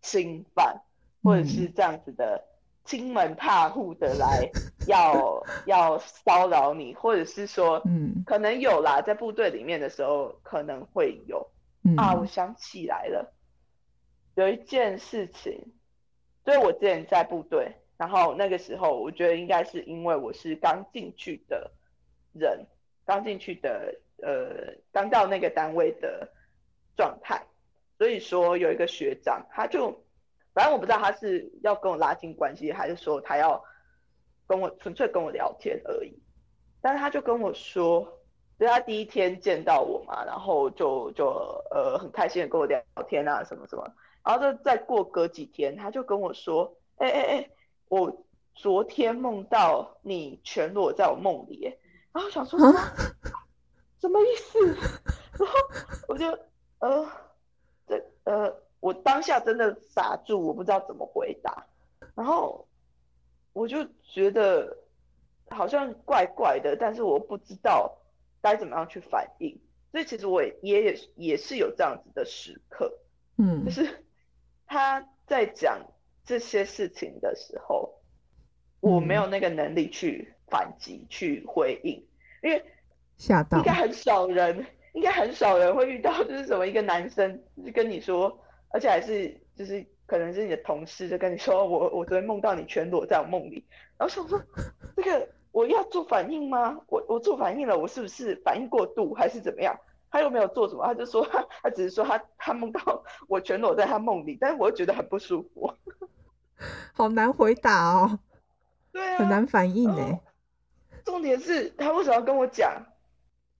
[0.00, 0.82] 侵犯，
[1.22, 2.44] 或者是这样子的，
[2.84, 4.50] 亲门踏户的来
[4.88, 11.48] 要要骚扰你，或者是说，嗯，可能有啦，在部队里面的时候可能会有。
[11.96, 13.34] 啊，我想起来了，
[14.36, 15.72] 有一件事情，
[16.44, 21.70] 就是我之前在部队，然后那个时候我觉得应该是因为我是刚进去的
[22.32, 22.66] 人，
[23.04, 26.32] 刚进去的，呃，刚到那个单位的
[26.96, 27.44] 状态。
[27.98, 30.04] 所以说有一个学长，他就
[30.54, 33.62] 反正我不知道他是要跟我拉近关系，还是说他要
[34.46, 36.20] 跟我纯粹跟我聊天而已。
[36.80, 38.21] 但是他就跟我说，
[38.58, 41.26] 所以他第一天见到我嘛，然后就就
[41.70, 43.84] 呃很开心的跟我聊天啊什么什么，
[44.24, 47.50] 然后就再过隔几天，他就跟我说，哎哎哎，
[47.88, 51.74] 我昨天梦到你全裸在我梦里，
[52.12, 52.72] 然后想说什么，
[54.00, 54.66] 什么意思？
[55.40, 55.54] 然后
[56.06, 56.38] 我就
[56.78, 57.08] 呃，
[57.88, 61.66] 这呃，我当下真的傻住，我不知道怎么回答，
[62.14, 62.64] 然后
[63.54, 64.76] 我就觉得
[65.50, 67.92] 好像怪怪的，但是我不知道。
[68.42, 69.58] 该怎么样去反应？
[69.92, 72.98] 所以其实我也也也是有这样子的时刻，
[73.36, 74.04] 嗯，就是
[74.66, 75.86] 他在讲
[76.24, 78.00] 这些事情的时候，
[78.80, 82.02] 我没有那个能力去反击、去回应，
[82.42, 82.64] 因为
[83.18, 93.66] 吓到，应该很少人，应该很少人会遇到，就是什么一个男生就跟你说，而且还是就是可能是你的同事就跟你说，我我昨天梦到你全裸在我梦里，
[93.98, 94.42] 然后想说
[94.96, 95.28] 这个。
[95.52, 96.80] 我要做反应吗？
[96.88, 99.78] 我我做反应了，我是不是反应过度还是怎么样？
[100.10, 105.72] 他又没有做什么，他就说他 他只是说他他梦到我全裸在他梦里，但是我又觉得很不舒服，
[106.92, 108.18] 好难回答哦。
[108.92, 110.20] 对啊，很难反应哎。
[111.04, 112.72] 重点是他为什么要跟我讲？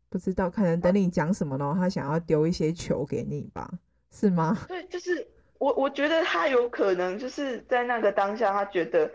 [0.08, 1.74] 不知道，可能等你讲什么呢？
[1.78, 3.70] 他想要丢一些球给你吧？
[4.10, 4.56] 是吗？
[4.68, 5.26] 对，就是
[5.58, 9.10] 我我觉得他有可能就是在那个当下，他觉得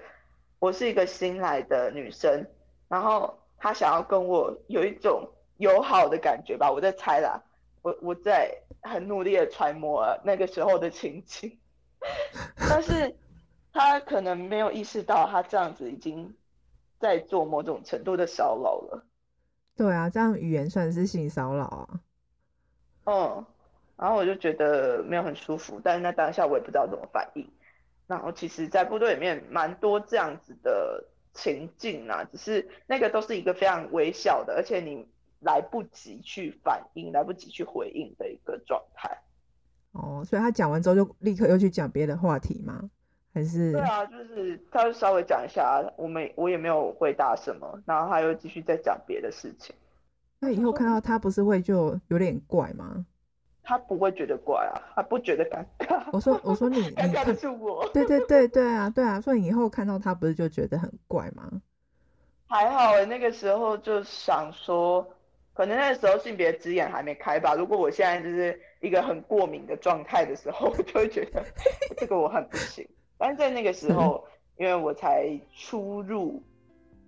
[0.57, 2.45] 我是一个新来的女生。
[2.87, 7.43] 然后他想要跟我有一种友好的感觉吧，我在猜啦，
[7.81, 11.59] 我我在很努力的揣摩那个时候的情景，
[12.69, 13.13] 但是
[13.73, 16.33] 他可能没有意识到他这样子已经
[16.99, 19.05] 在做某种程度的骚扰了。
[19.75, 21.89] 对啊，这样语言算是性骚扰啊。
[23.05, 23.45] 嗯，
[23.97, 27.51] 然后我就觉得没有很舒服，但是那当下我也不知道怎么反应。
[28.07, 31.03] 然后其实，在部队里面蛮多这样子的。
[31.37, 35.07] 情境啊，只是那个都是一个非常微小的，而且你
[35.41, 39.15] 来不及去反应、来不及去回应的一个状态。
[39.91, 42.89] 哦，所以他讲完之后就立刻又去讲别的话题吗？
[43.33, 43.71] 还是？
[43.71, 49.75] 对啊，就是他就稍微讲一下，我没我也没有回答什么，然后他又继续再讲别的事情。
[50.39, 53.05] 那以后看到他不是会就有点怪吗？
[53.69, 56.01] 他不会觉得怪啊，他不觉得尴尬。
[56.13, 57.85] 我说，我说你，尴尬的是我。
[57.93, 61.51] 对对对对啊，对啊，所以你以后看到他不是就觉得很怪吗？
[62.47, 65.05] 还好哎，那个时候就想说，
[65.53, 67.55] 可能那个时候性别之眼还没开吧。
[67.55, 71.43] 如果我现在就是一个很过敏的状态的时候， 我就会觉得
[71.97, 72.87] 这个我很不行。
[73.17, 74.25] 但是在那个时候，
[74.55, 76.41] 因为我才初入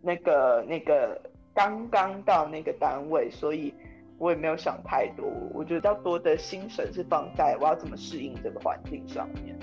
[0.02, 1.22] 那个那个
[1.54, 3.74] 刚刚到那个单位，所以。
[4.20, 9.58] 我也没有想太多，我觉得较多的心神是放在我要怎么适应这个环境上面。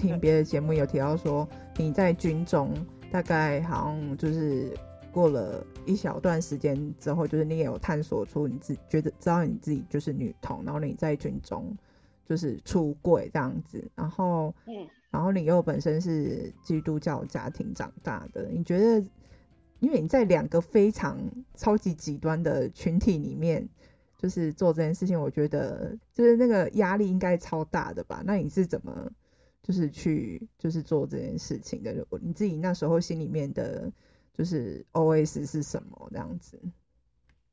[0.00, 2.72] 听别的节目有提到说，你在军中
[3.12, 4.72] 大概好像就是
[5.12, 11.76] 过了一小段时间之后，就是你也有探索出你自己觉得知道你自己就是女同，然后你在军中
[12.24, 19.06] 就是出柜这样子，然后嗯，然后你又本身是基督教家庭长大的，你觉得
[19.80, 21.18] 因为你在两个非常
[21.54, 23.68] 超级极端的群体里面，
[24.16, 28.22] 就是做这件事情，我觉得就是那个压力应该超大的吧？
[28.24, 29.10] 那你是怎么？
[29.70, 32.04] 就是去，就是做这件事情的。
[32.20, 33.92] 你自己那时候心里面的，
[34.34, 36.60] 就是 OS 是什么这样子？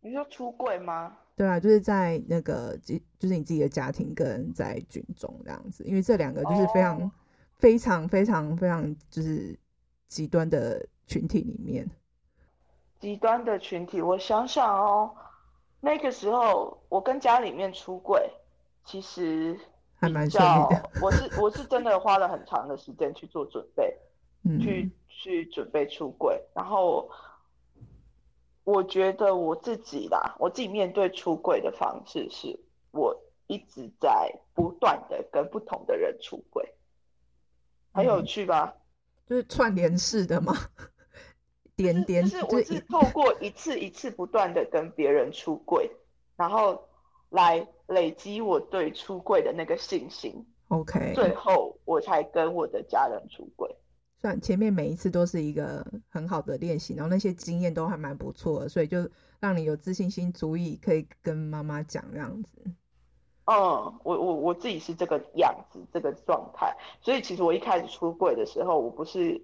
[0.02, 1.16] 你说出柜吗？
[1.36, 7.12] 对啊，就是在那个，就是你自己的家庭跟在军中这样子，因为这两个就是非常、oh.
[7.60, 9.56] 非常非常非常就是
[10.08, 11.88] 极端的群体里面。
[13.00, 15.14] 极端的群体，我想想哦，
[15.82, 18.32] 那个时候我跟家里面出柜，
[18.86, 19.60] 其实。
[20.00, 20.90] 还蛮顺利的。
[21.02, 23.98] 我是我是真的花了很长的时间去做准备，
[24.46, 26.40] 嗯、去去准备出柜。
[26.54, 27.10] 然后
[28.64, 32.60] 我觉得我自己啦，我自己面对出柜的方式是，
[32.92, 36.76] 我一直在不断的跟不同的人出柜，
[37.92, 38.72] 很有趣吧？
[38.76, 38.82] 嗯、
[39.30, 40.54] 就是串联式的吗？
[41.76, 45.90] 点点就是我是透过一次一次不断的跟别人出柜，
[46.36, 46.88] 然后
[47.30, 47.68] 来。
[47.88, 53.76] 累积我对出柜的那个信心，OK，最后我才跟我的家人出柜。
[54.20, 59.08] 算前面每一次都是一个很好的练习，然后那些经验都还蛮不错的，所以就
[59.40, 62.52] 让你有自信心，足以可以跟妈妈讲这样子。
[63.46, 63.56] 嗯，
[64.04, 69.40] 我我我自己是这个样子，这个状态，所以其实我一开始出柜的时候，我不是，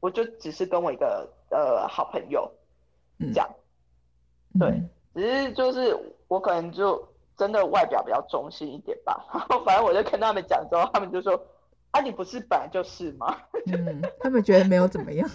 [0.00, 2.52] 我就只是跟我一个呃好朋友
[3.32, 3.48] 讲，
[4.54, 4.82] 嗯、对，
[5.14, 7.08] 只是就是我可能就
[7.40, 11.42] 真的外表比较中性一点吧，然 后反正我就跟他们讲之后，他们就说
[11.90, 13.34] 啊，你不是本来就是吗？
[13.72, 15.26] 嗯，他们觉得没有怎么样，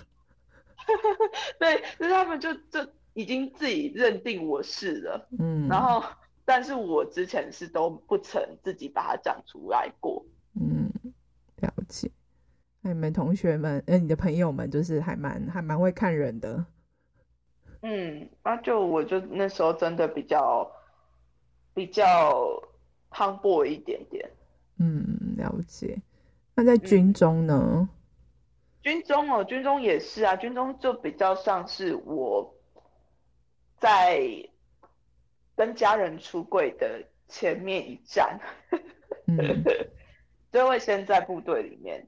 [1.60, 6.04] 对，就是他们就就已经自己认定我是了，嗯，然后。
[6.48, 10.24] 但是我之前是都不曾自己把它讲出来过。
[10.54, 10.92] 嗯，
[11.56, 12.12] 了解。
[12.82, 16.64] 那你们同学们，呃，你的朋友们，就是还蛮还蛮会看人的。
[17.82, 20.72] 嗯，那就我就那时候真的比较
[21.76, 22.60] 比较
[23.12, 24.28] tomboy 一点点。
[24.80, 26.02] 嗯，了解。
[26.56, 27.88] 那在军中呢？
[27.88, 27.90] 嗯，
[28.82, 32.56] 军中哦，军中也是啊，军中就比较像是我
[33.80, 34.50] 在。
[35.58, 38.38] 跟家人出柜的前面一站，
[39.26, 39.38] 嗯，
[40.52, 42.06] 就会先在部队里面。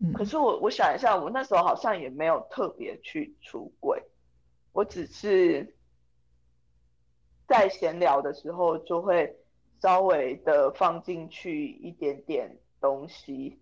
[0.00, 4.02] 嗯，可是我我想一下，我那时候好像也没有特别去出柜，
[4.72, 5.75] 我只是
[7.46, 9.36] 在闲聊的时候就会
[9.80, 13.58] 稍微的放进去一点点东西，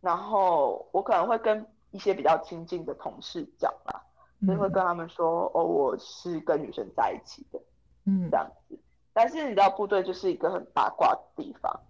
[0.00, 4.02] 然后我可能会跟一些比较亲近的同事讲啦，
[4.46, 7.60] 就会跟他们说，哦，我是跟女生在一起的。
[8.04, 8.78] 嗯，这样子，
[9.12, 11.80] 但是你知道部队就是一个很八卦的地方，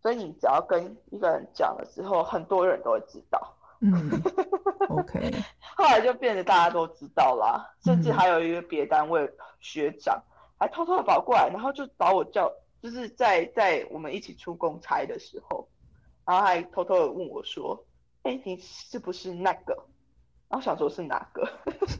[0.00, 3.54] 所以你只要跟一个人讲了之后，很多人都会知道。
[3.80, 4.10] 嗯
[4.88, 5.30] ，OK。
[5.76, 9.30] 后来就变得大家都知道啦，甚至还有一个别单位
[9.60, 10.20] 学长
[10.58, 12.52] 还偷偷的跑过来，然后就把我叫，
[12.82, 15.68] 就是在在我们一起出公差的时候，
[16.24, 17.84] 然后还偷偷的问我说
[18.24, 19.74] ：“哎、欸，你是不是那个？”
[20.50, 21.48] 然后想说是哪个？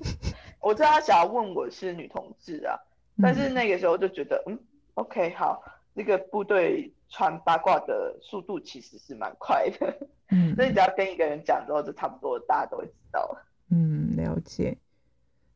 [0.60, 2.78] 我知道他想要问我是女同志啊。
[3.20, 4.56] 但是那个时候就觉得，嗯
[4.94, 5.60] ，OK，好，
[5.92, 9.92] 那个部队传八卦的速度其实是蛮快的，
[10.30, 13.44] 嗯，所以只要跟一个人讲之后，就差不多大家都会知道了。
[13.70, 14.78] 嗯，了解。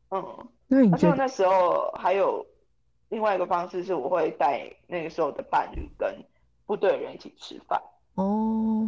[0.09, 2.45] 嗯，那你觉得那时候还有
[3.13, 6.13] 另外一个方式是，我会带那个时候的伴侣跟
[6.65, 7.81] 部队的人一起吃饭。
[8.15, 8.85] 哦，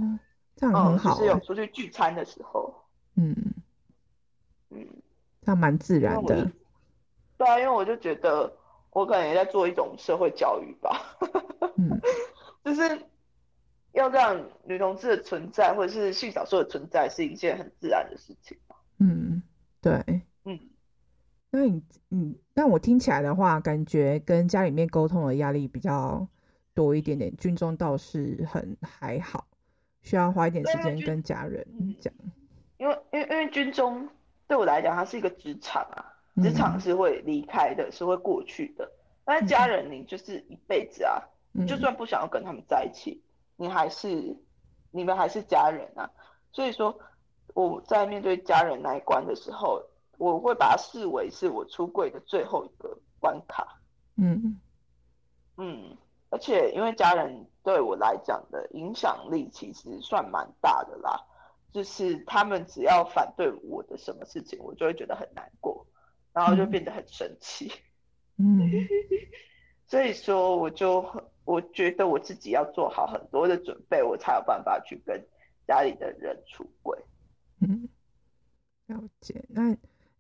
[0.58, 1.16] 这样很好，欸。
[1.16, 2.74] 嗯，就是有出去聚餐的时候。
[3.16, 3.34] 嗯
[4.72, 4.86] 嗯，
[5.42, 6.52] 这样蛮自然的。
[7.38, 8.52] 对啊，因为我就觉得。
[8.92, 11.18] 我可能也在做一种社会教育吧，
[11.76, 12.00] 嗯，
[12.64, 12.98] 就是
[13.92, 18.58] 要让女同志的存在，或者是性少数的存在，是一件很自然的事情。
[19.00, 19.44] 嗯，
[19.82, 20.22] 对，嗯，
[21.56, 21.82] 那你，
[22.12, 26.28] 嗯，但我听起来的话，感觉跟家里面沟通的压力比较
[26.74, 27.34] 多一点点。
[27.38, 29.48] 军中倒是很还好，
[30.02, 31.66] 需要花一点时间跟家人
[32.02, 32.14] 讲。
[32.78, 34.06] 因为，因为，因为军中
[34.48, 36.12] 对我来讲，它是一个职场啊。
[36.44, 38.92] 职场是会离开的，嗯，是会过去的。
[39.24, 43.24] 但是家人，你就是一辈子啊，嗯，就算不想要跟他们在一起，
[43.56, 44.36] 你还是
[44.92, 46.12] 你们还是家人啊。
[46.52, 47.00] 所以说
[47.54, 49.82] 我在面对家人那一关的时候，
[50.18, 53.80] 我会把它视为是我出柜的最后一个关卡。
[54.18, 54.60] 嗯
[55.58, 55.98] 嗯，
[56.30, 61.20] 而且因为家人对我来讲的影响力其实算蛮大的啦，
[61.72, 65.86] 就是他们只要反对我的什么事情，我就会觉得很难过。
[66.34, 67.72] 然后就变得很生气，
[68.36, 68.60] 嗯，
[69.88, 71.10] 所以说我就
[71.46, 75.26] 我觉得我自己要做好很多的准备，我才有办法去跟
[75.66, 77.00] 家里的人出柜。
[77.62, 77.88] 嗯，
[78.88, 79.46] 了解。
[79.48, 79.74] 那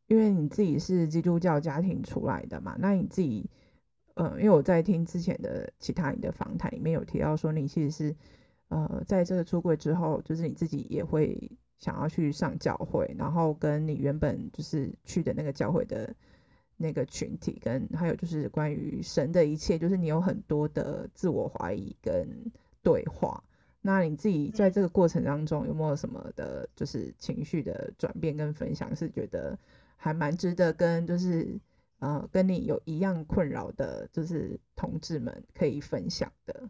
[0.07, 3.49] 因为你自己是基督教家庭出来的嘛，那你自己，
[4.15, 8.15] 呃，因为我在听之前的其他你的访谈里面有提到说，你其实是
[8.69, 11.51] 呃在这个出柜之后，就是你自己也会。
[11.77, 16.15] 想要去上教会，然后跟你原本就是去的那个教会的
[16.77, 22.25] 那个群体，跟还有就是关于神的一切，就是你有很多的自我怀疑跟
[22.81, 23.43] 对话。
[23.81, 29.59] 那你自己在这个过程当中有没有什么的，就是情绪的转变跟分享，是觉得
[30.05, 31.59] 还蛮值得跟就是
[31.99, 36.69] 呃跟你有一样困扰的，就是同志们可以分享的？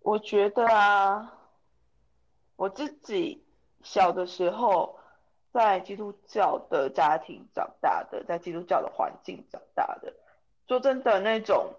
[0.00, 1.32] 我觉得啊，
[2.56, 3.42] 我自己。
[3.84, 4.96] 小的时候，
[5.52, 10.14] 在基督教的家庭长大的，在基督教的环境长大的，
[10.68, 11.74] 说真的，那种，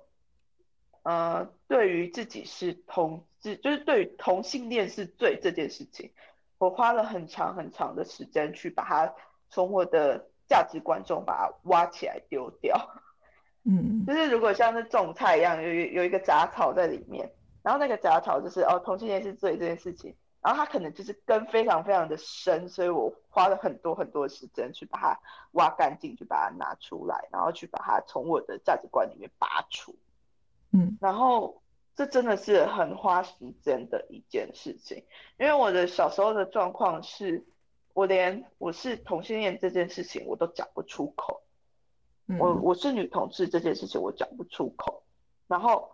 [1.04, 6.12] 呃，对于自己是同志，就是对于同性恋是罪这件事情，
[6.58, 9.16] 我花了很长很长的时间去把它
[9.54, 12.76] 从我的价值观中把它挖起来丢掉。
[13.64, 17.32] 嗯， 就是如果像是种菜一样，有有一个杂草在里面，
[17.62, 20.16] 然后那个杂草就是哦，同性恋是罪这件事情。
[20.42, 25.20] 然后它可能就是根非常非常的深，所以我花了很多很多时间去把它
[25.54, 29.96] 挖干净，去把它拿出来，然后去把它从我的价值观里面拔除。
[30.74, 31.62] 嗯，然后
[31.96, 35.06] 这真的是很花时间的一件事情。
[35.38, 37.46] 因为我的小时候的状况是，
[37.94, 41.42] 我连我是同性恋这件事情我都讲不出口。
[42.28, 45.04] 嗯、我我是女同志这件事情我讲不出口。
[45.48, 45.90] 然后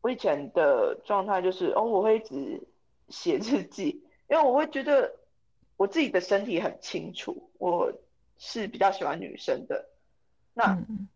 [0.00, 2.62] 我以前的状态就是，哦，我会一直
[3.08, 5.14] 写日记，因为我会觉得
[5.76, 7.92] 我自己的身体很清楚，我
[8.38, 9.88] 是比较喜欢女生的。
[10.52, 10.72] 那。
[10.88, 11.08] 嗯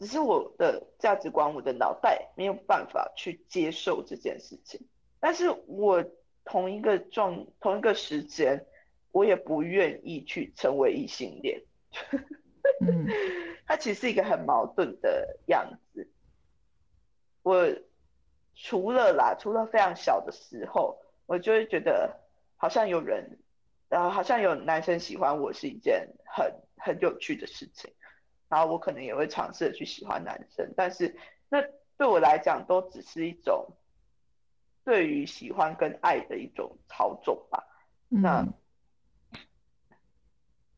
[0.00, 4.80] 只是我的价值观，我的脑袋没有办法去接受这件事情。
[5.20, 6.02] 但是我
[6.42, 8.64] 同一个状，同一个时间，
[9.12, 11.62] 我也不愿意去成为异性恋。
[12.80, 13.06] 嗯，
[13.66, 16.08] 它其实是一个很矛盾的样子。
[17.42, 17.66] 我
[18.54, 22.20] 除了啦，除了非常小的时候，我就会觉得
[22.56, 23.38] 好像有人，
[23.88, 27.92] 然后好像有男生喜欢我是一件很很有趣的事情。
[28.48, 31.16] 然后我可能也会尝试去喜欢男生，但是
[31.48, 31.62] 那
[31.96, 33.68] 对我来讲都只是一种
[34.84, 37.64] 对于喜欢跟爱的一种操纵吧。
[38.08, 38.46] 嗯、那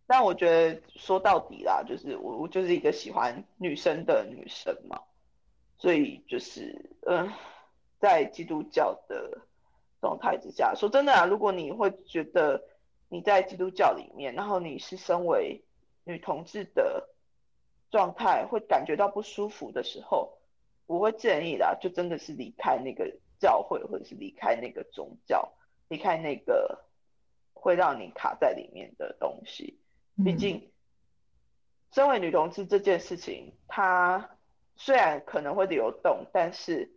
[0.07, 5.00] 但我觉得说到底啦，就是我我就是一个喜欢女生的女生嘛，
[5.78, 7.32] 所以就是嗯、
[7.98, 9.38] 在基督教的
[10.00, 12.62] 状态之下，说真的啊，如果你会觉得
[13.09, 15.62] 你在基督教里面，然后你是身为
[16.05, 17.09] 女同志的。
[17.92, 20.38] 状态会感觉到不舒服的时候，
[20.86, 25.53] 我会建议啦，就真的是离开那个教会，或者是离开那个宗教，
[25.88, 26.86] 离开那个
[27.53, 29.78] 会让你卡在里面的东西。
[30.24, 30.70] 毕竟，
[31.92, 34.30] 身为女同志这件事情，它
[34.76, 36.90] 虽然可能会流动，但是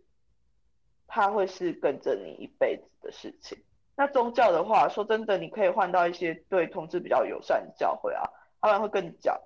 [1.06, 3.58] 它会是跟着你一辈子的事情。
[3.94, 8.22] 那宗教的话，说真的，你可以换到一些对同志比较友善的教会啊，
[8.60, 9.40] 他们会跟你讲。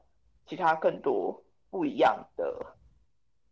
[0.46, 2.74] 其他更多不一样的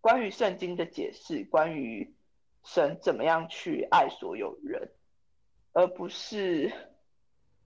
[0.01, 2.13] 关于圣经的解释，关于
[2.65, 4.91] 神怎么样去爱所有人，
[5.75, 6.73] 而不是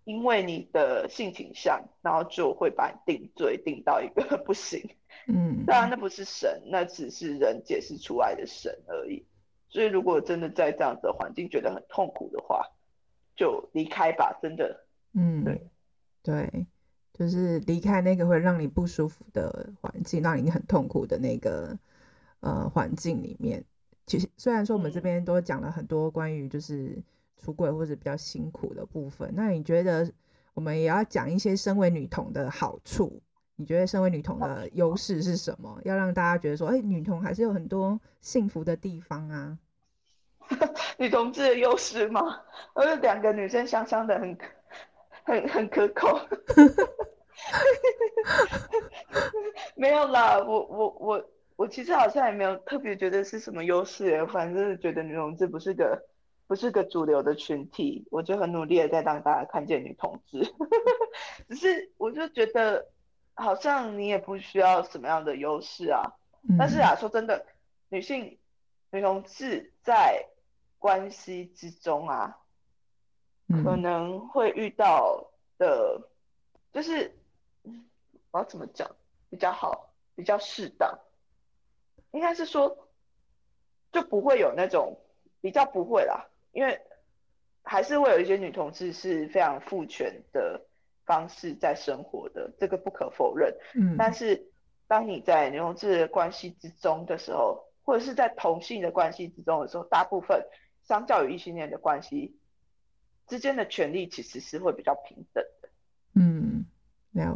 [0.05, 4.81] 因为你的性倾向，然后就会把你定罪定到一个 不行。
[5.29, 9.25] 嗯，当然那不是神，那只是人解释出来的神而已。
[9.69, 12.67] 所以如果真的在这样的环境觉得很痛苦的话，
[13.37, 14.87] 就离开吧，真的。
[15.15, 15.71] 嗯，对，
[16.23, 16.67] 对。
[17.15, 21.79] 就是离开那个会让你不舒服的环境，让你很痛苦的那个
[22.41, 23.63] 呃环境里面。
[24.07, 27.03] 其实虽然说我们这边都讲了很多关于就是
[27.37, 30.11] 出柜或者比较辛苦的部分，那你觉得
[30.55, 33.23] 我们也要讲一些身为女同的好处？
[33.57, 35.79] 你觉得身为女同的优势是什么？
[35.85, 39.59] 要让大家觉得说，哎、欸，女同还是有很多幸福的地方啊。
[40.99, 42.41] 女同志的优势吗？
[42.75, 44.37] 而且两个女生香香的很。
[45.25, 46.19] 很很可口，
[49.77, 55.97] 没有啦，我我我我其实好像也没有特别觉得是什么优势，反正是觉得女同志不是个
[56.53, 60.55] 不是个主流的群体，我就很努力的在让大家看见女同志，
[61.49, 62.91] 只是我就觉得
[63.33, 66.03] 好像你也不需要什么样的优势啊，
[66.47, 67.47] 嗯、但是啊，说真的，
[67.89, 68.39] 女性
[68.91, 70.29] 女同志在
[70.79, 72.37] 关系之中啊。
[73.65, 76.07] 可能会遇到的，
[76.71, 77.17] 就是
[78.31, 78.95] 我要怎么讲
[79.31, 80.99] 比较好，比较适当，
[82.11, 82.77] 应该是说
[83.91, 85.01] 就不会有那种
[85.41, 86.81] 比较不会啦，因为
[87.63, 90.61] 还是会有一些女同志是非常父权的
[91.05, 93.55] 方式在生活的，这个不可否认。
[93.75, 94.49] 嗯，但是
[94.87, 100.47] 当你在女同志的关系之中的时候，或者是在同性的关系之中的时候，大部分
[100.83, 102.37] 相较于异性恋的关系。
[103.27, 105.69] 之间的权利其实是会比较平等的，
[106.15, 106.67] 嗯。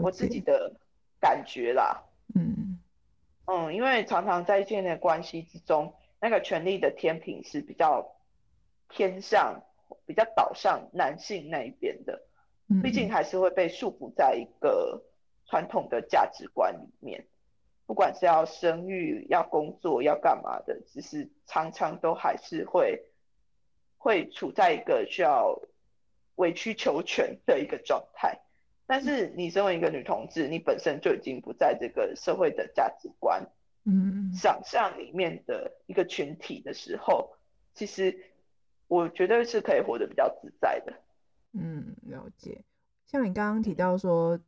[0.01, 0.73] 我自己的
[1.21, 2.03] 感觉啦，
[2.35, 2.79] 嗯
[3.45, 8.16] 嗯，因为常常在异性恋关系之中，那个权利的天平是比较
[8.89, 9.62] 偏向、
[10.07, 12.22] 比较倒向男性那一边的，
[12.82, 15.03] 毕竟还是会被束缚在一个
[15.47, 17.26] 传统的价值观里面，
[17.87, 23.05] 不管是要生育、要工作、要干嘛的，只是常常都还是会
[23.99, 25.61] 会处在一个需要。
[26.37, 28.39] 委曲求全的一个状态，
[28.87, 33.43] 但是你身为一个女同志，你本身就已经不在这个社会的价值观，
[33.87, 37.39] 嗯，想象里面的一个群体的时候，
[37.72, 38.22] 其实
[38.89, 40.93] 我绝对是可以活得比较自在的。
[41.53, 42.64] 嗯，了解。
[43.07, 44.39] 像你刚刚提到说，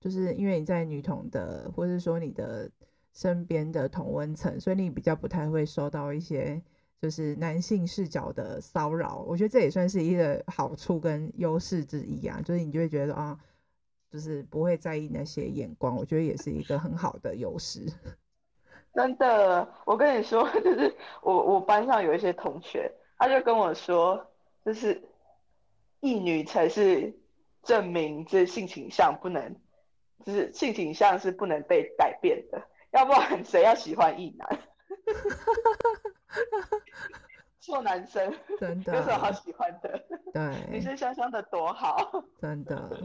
[0.00, 2.70] 就是因为你在女同的，或是说你的
[3.12, 6.62] 身边的同温层，所以你比较不太会受到一些。
[7.00, 12.40] 就是男性视角的骚扰，我觉得这也算是一个好处跟优势之一啊。
[12.44, 13.36] 就是你就会觉得啊，
[14.08, 17.92] 就是不会在意那些眼光，我觉得也是一个很好的优势。
[18.94, 22.88] 真的，我跟你说，就是我我班上有一些同学，
[23.22, 24.26] 他就跟我说，
[24.64, 25.00] 就是
[26.00, 27.14] 异女才是
[27.62, 29.54] 证明这性倾向不能，
[30.26, 32.60] 就是性倾向是不能被改变的，
[32.90, 34.58] 要不然谁要喜欢异男？
[37.60, 40.04] 做男生真的有什么好喜欢的？
[40.32, 42.98] 对，女生香香的多好，真的。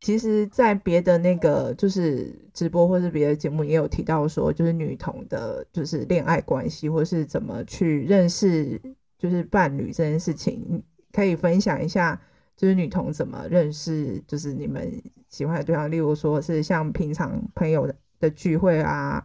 [0.00, 8.78] 其实，在别的那个就是直播或是别的节目也有提到说，就是女同的，就是恋爱关系或是怎么去认识
[9.22, 12.20] 就是伴侣这件事情，可以分享一下，
[12.56, 19.24] 就是女同怎么认识，就是你们喜欢的对象，例如说是像平常朋友的聚会啊，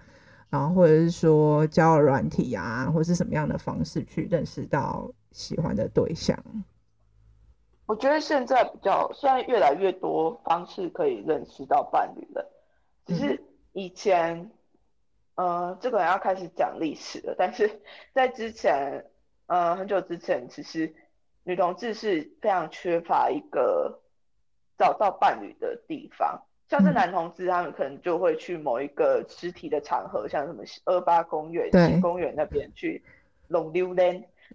[0.51, 6.37] 然后或者是说交友软体啊，或是什么样的方式去认识到喜欢的对象。
[7.87, 12.47] 我觉得现在比较，虽然越来越多方式可以认识到伴侣了，
[13.03, 13.43] 只是
[13.73, 14.37] 以前，
[15.33, 17.33] 嗯、呃，这个人要开始讲历史了。
[17.35, 17.81] 但是
[18.13, 19.03] 在之前，
[19.47, 20.93] 呃，很久之前，其实
[21.43, 23.99] 女同志是非常缺乏一个
[24.77, 26.41] 找到伴侣的地方。
[26.69, 33.03] 像是男同志，他们可能就会去某一个实体的场合，像什么二八公园、新公园那边去
[33.47, 34.03] 龙溜达，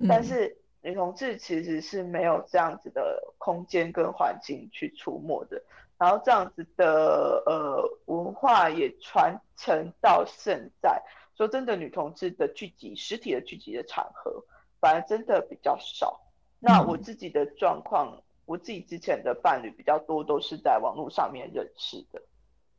[0.08, 0.56] 但是。
[0.84, 5.62] 女同志其实是没有这样子的空间跟环境去出没的，
[5.96, 11.00] 然后这样子的呃文化也传承到现在。
[11.36, 14.44] 说真的，女同志的聚集、实体的聚集的场合，
[14.82, 16.20] 反而真的比较少。
[16.58, 22.20] 那我自己的状况，我自己之前的伴侣比较多都是在网络上面认识的，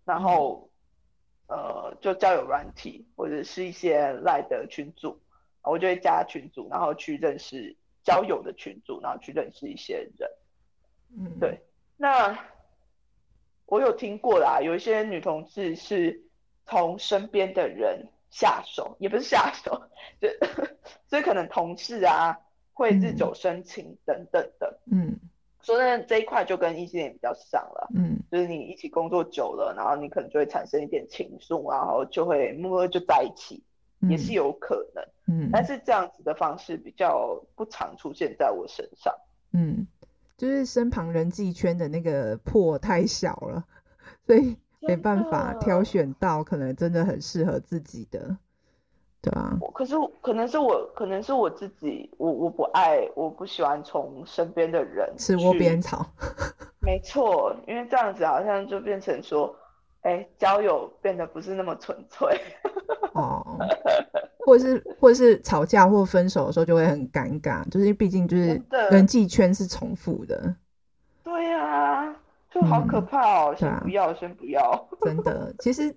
[0.05, 0.69] 然后
[1.47, 5.17] 呃就交友软体或者是一些赖的群组，
[5.63, 7.75] 我就会加群组，然后去认识。
[8.05, 10.29] 交友的群组，然后去认识一些人。
[11.17, 11.57] 嗯，对。
[11.95, 12.37] 那
[13.65, 16.21] 我有听过啦，有一些女同志是
[16.65, 19.81] 从身边的人下手， 也不是下手，
[20.19, 20.27] 就
[21.07, 22.37] 所以可能同事啊
[22.73, 24.79] 会日久生情等等的。
[24.91, 25.17] 嗯，
[25.61, 27.87] 所以这一块就跟异性恋比较像了。
[27.95, 33.63] 嗯，就是你一起工作久了，然后你可能就会产生一点情愫，然后就会默默就在一起。
[34.09, 39.15] 也是有可能，嗯，但是这样子的方式比较不常出现在我身上，
[39.53, 39.87] 嗯，
[40.35, 43.63] 就是身旁人际圈的那个破太小了，
[44.27, 44.57] 所以
[44.87, 48.37] 没办法挑选到可能真的很适合自己的，
[49.21, 49.57] 对啊。
[49.73, 56.05] 可是可能是我，可能是我自己，我我不爱，我不喜欢从身边的人吃窝边草，
[56.81, 59.55] 没错，因为这样子好像就变成说。
[60.05, 62.37] 哎，交友变得不是那么纯粹
[63.13, 63.57] 哦，
[64.45, 68.61] 或者是或者是吵架或分手的时候就会很尴尬，就是毕竟就是
[68.91, 70.53] 人际圈是重复的。
[71.23, 72.15] 对呀、啊，
[72.53, 73.53] 就好可怕哦！
[73.53, 74.89] 嗯、先不要，啊、先不要。
[75.01, 75.95] 真的， 其实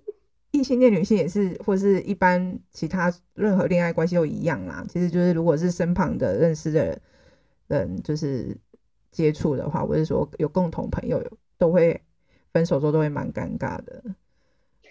[0.51, 4.83] 异性恋女性也是，或是一般其他任何恋爱关系都一样啦。
[4.89, 6.99] 其实就是如果是身旁的认识的
[7.67, 8.57] 人，就是
[9.11, 11.23] 接触的话，或是说有共同朋友，
[11.57, 12.01] 都会。
[12.53, 14.01] 分手之后都会蛮尴尬的，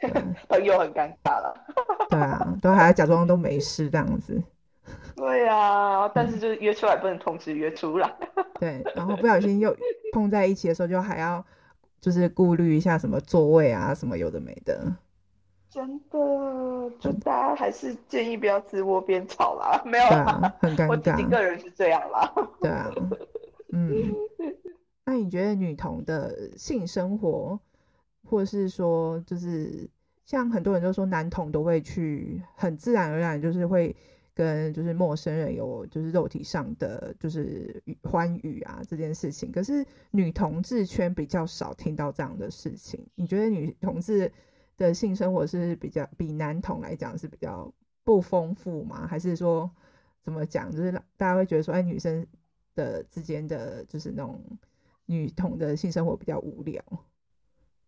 [0.48, 1.52] 朋友很尴尬了。
[2.08, 4.40] 对啊，都还要假装都没事这样子。
[5.16, 8.14] 对啊，但是就是约出来不能同时约出来。
[8.60, 9.76] 对，然后不小心又
[10.12, 11.44] 碰在一起的时候，就还要
[12.00, 14.94] 就是顾虑一下什么座位啊，什么有的没的。
[15.68, 16.18] 真的，
[16.98, 19.82] 就大家还是建议不要吃窝边吵啦。
[19.84, 20.88] 没有啦，啊、很尴尬。
[20.88, 22.32] 我自己个人是这样啦。
[22.60, 22.90] 对啊，
[23.72, 24.14] 嗯。
[25.04, 27.58] 那你觉得女童的性生活，
[28.24, 29.88] 或是说，就是
[30.24, 33.94] 像很多人都说男童都会去很自然而然，就是会
[34.36, 43.04] 跟就是陌生人有就是肉体上的就是欢愉啊这件事情，可是女同志圈比较少听到这样的事情。
[43.14, 44.30] 你觉得女同志
[44.76, 47.72] 的性生活是比较比男同来讲是比较
[48.04, 49.06] 不丰富吗？
[49.06, 49.68] 还是说
[50.22, 50.70] 怎么讲？
[50.70, 52.26] 就是大家会觉得说，哎，女生
[52.74, 54.38] 的之间的就是那种。
[55.08, 56.82] 女同的性生活比较无聊，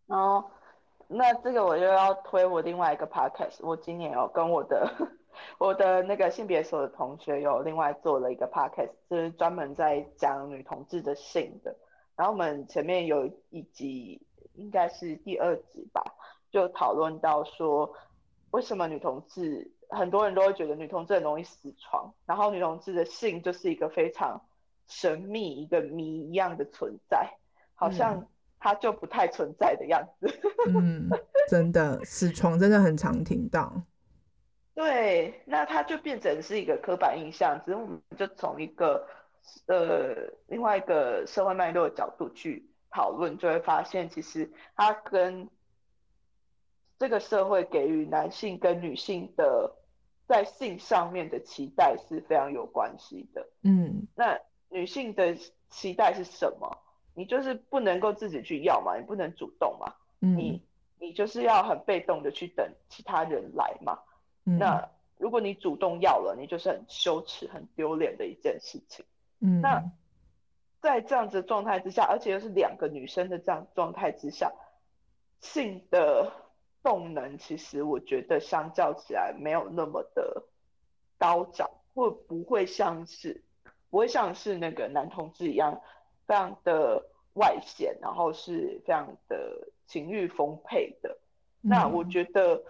[0.06, 0.44] 哦，
[1.08, 3.56] 那这个我就要推我另外一个 podcast。
[3.58, 4.88] 我今年有跟我的
[5.58, 11.76] 我的那个性别所的同学有另外做了一个 podcast，就是专门在讲女同志的性的。
[12.16, 14.20] 然后我们前面有一集，
[14.54, 16.02] 应该是第二集吧，
[16.50, 17.92] 就讨论到说，
[18.50, 24.40] 为什么女同志很多人都会觉得女同志很容易死床，然后女同志的性就是一个非常。
[24.90, 27.30] 神秘一个谜一样的存在，
[27.74, 28.26] 好像
[28.58, 30.26] 它就不太存在的样子。
[30.66, 31.10] 嗯，
[31.46, 33.70] 真的，死床真的很常听到。
[34.78, 37.60] 对，那它就变成是一个刻板印象。
[37.64, 39.08] 只是我们就从一个
[39.66, 40.14] 呃
[40.46, 45.50] 另外一个社会脉络的角度去讨论，就会发现其实它跟
[46.96, 49.74] 这个社会给予男性跟女性的
[50.28, 53.44] 在性上面的期待是非常有关系的。
[53.64, 55.36] 嗯，那女性的
[55.68, 56.78] 期待是什么？
[57.14, 60.62] 你就是不能够自己去要嘛，你不能主动嘛，嗯、你
[61.00, 63.98] 你就是要很被动的去等其他人来嘛。
[64.48, 64.88] 嗯、那
[65.18, 69.04] 如果你主动要了，你就是很羞耻、很丢脸的一件事情。
[69.40, 69.84] 嗯，那
[70.80, 74.52] 在这样子状态之下，而且又是两个女生的这样状态之下，
[75.40, 76.32] 性的
[76.82, 80.44] 动能其实我觉得相较起来没有那么的
[81.18, 83.42] 高涨，会不会像是
[83.90, 85.80] 不会像是那个男同志一样
[86.26, 91.18] 非常的外显，然后是非常的情欲丰沛的。
[91.62, 92.62] 嗯、那我觉得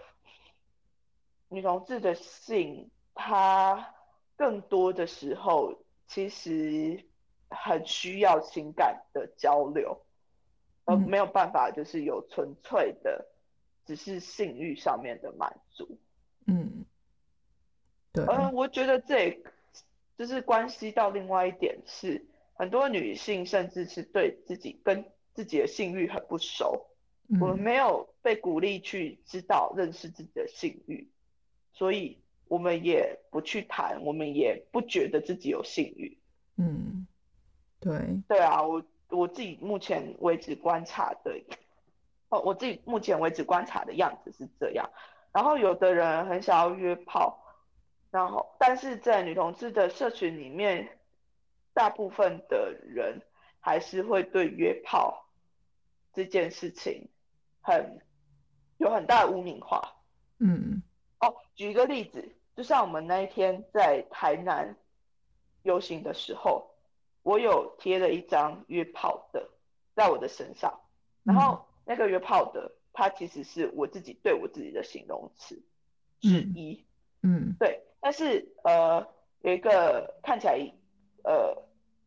[1.49, 3.93] 女同志的性，她
[4.37, 7.05] 更多的时候其实。
[7.51, 10.05] 很需要情感的交流，
[10.85, 13.25] 而没有办法就是有纯粹的，
[13.87, 15.97] 只是性欲上面的满足。
[16.45, 16.85] 嗯，
[18.13, 18.23] 对。
[18.27, 19.41] 嗯，我觉得这
[20.15, 22.23] 就是关系到另外一点是，
[22.53, 26.85] 很多女性甚至是对自己跟自己的性欲很不熟，
[27.29, 31.09] 嗯、我们没有被鼓励去知道认识自己的性欲，
[31.79, 32.19] 所以
[32.49, 36.17] 我们也不去谈，我们也不觉得自己有性欲。
[36.57, 37.07] 嗯。
[37.79, 41.41] 对对啊，我我自己目前为止观察的，
[42.27, 44.89] 哦，我自己目前为止观察的样子是这样。
[45.31, 47.39] 然后有的人很想要约炮，
[48.11, 50.99] 然后但是在女同志的社群里面，
[51.73, 53.21] 大部分的人
[53.61, 55.25] 还是会对约炮
[56.11, 57.07] 这件事情
[57.61, 58.01] 很
[58.75, 59.95] 有很大的污名化。
[60.39, 60.83] 嗯，
[61.19, 64.75] 哦，举一个例子，就像我们那一天在台南
[65.63, 66.67] 游行的时候。
[67.21, 69.49] 我有贴了一张约炮的
[69.93, 70.79] 在我的身上，
[71.21, 75.61] 然后那个约炮的，它其实是我自己对我自己的形容词
[76.21, 76.85] 之一。
[77.21, 77.83] 嗯，对。
[77.99, 79.05] 但是呃，
[79.41, 80.57] 有一个看起来
[81.25, 81.61] 呃，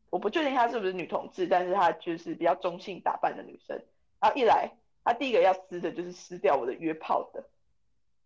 [0.09, 3.77] 我不确定她是不是女同志，但是她就是比较中性打扮的女生。
[4.19, 4.73] 然后一来，
[5.05, 7.47] 她第一个要撕的就是撕掉我的约炮的。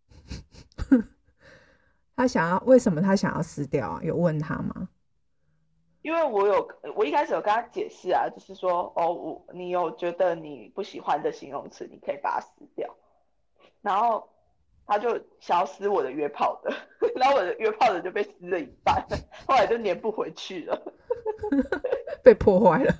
[2.15, 4.01] 她想要，为什么他想要撕掉啊？
[4.03, 4.89] 有问他吗？
[6.01, 12.95] 因为我有，我一开始有跟他解释啊，就是说，哦，我你有觉得你不喜欢的形容词，你可以把它撕掉。
[13.81, 14.29] 然后
[14.85, 16.73] 他就想要撕我的约炮的，
[17.15, 19.05] 然后我的约炮的就被撕了一半，
[19.45, 20.93] 后来就粘不回去了，
[22.23, 22.93] 被破坏了。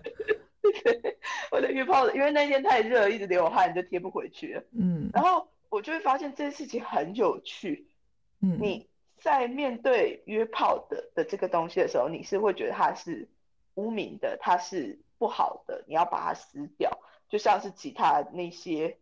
[1.52, 4.64] 我的约炮的，因为那天太热，一直流汗，就贴不回去了。
[4.78, 7.88] 嗯，然后我就会发现这件事情很有趣。
[8.42, 8.90] 嗯，你。
[9.20, 13.28] 在面对约炮的的这个东西的时候，你是会觉得它是
[13.74, 19.00] 污名的，它是不好的，你要把它撕掉，就像是其他那些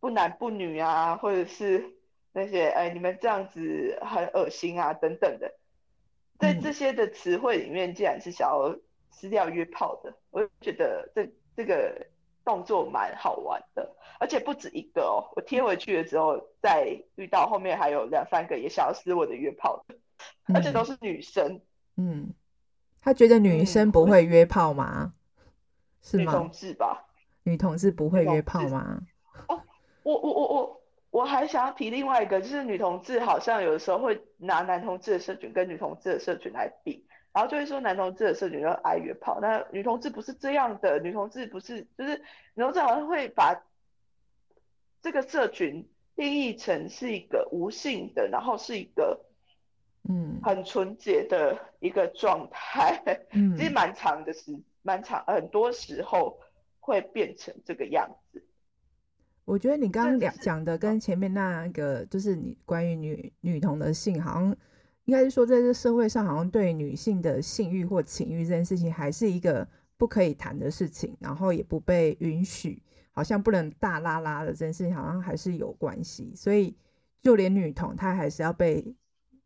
[0.00, 1.92] 不男不女啊，或者是
[2.32, 5.58] 那些哎你们这样子很恶心啊等等的，
[6.38, 8.74] 在这些的词汇里面，竟然是想要
[9.10, 12.06] 撕掉约炮的，我就觉得这这个。
[12.44, 15.32] 动作蛮好玩的，而且不止一个哦。
[15.36, 19.84] 我贴回去的时候，再遇到后面还有两三个也想要撕我的约炮
[20.54, 21.60] 而且都是女生。
[21.96, 22.32] 嗯，
[23.00, 25.12] 他觉得女生不会约炮吗？
[25.38, 25.52] 嗯、
[26.02, 26.32] 是吗？
[26.32, 27.06] 女同志吧？
[27.44, 29.00] 女同志不会约炮吗？
[29.48, 29.60] 哦，
[30.02, 37.06] 我我我我我还想要提另外一个，就是女同志好像有的时候会拿男同志的社群跟女同志的社群来比。
[37.32, 42.18] 然后就会说男同志的社群要爱约炮，那女同志不是这样的，女同志不是，就是
[42.52, 43.64] 女同志好像会把
[45.00, 49.18] 这个社群定义成是一个无性的，然后是一个
[50.06, 56.38] 嗯很纯洁的一个状态，嗯， 其实蛮长的时，蛮长，很多时候
[56.80, 58.44] 会变成这个样子。
[59.46, 64.54] 我觉得你刚刚讲的跟前面那个就是你关于女女同的性好像。
[65.04, 72.80] 应该是说，在这社会上，好像对女性的性欲或情欲这件事情，还是一个不可以谈的事情，然后也不被允许，
[73.10, 76.32] 好像不能大拉拉的这件事情，好像还是有关系。
[76.36, 76.76] 所以，
[77.20, 78.94] 就连女童，她还是要被，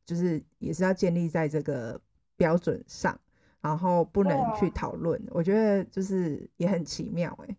[0.04, 1.98] 就是也是要建立在这个
[2.36, 3.18] 标准上，
[3.62, 5.18] 然后不能去讨论。
[5.30, 7.56] 我觉得就是也很奇妙，哎。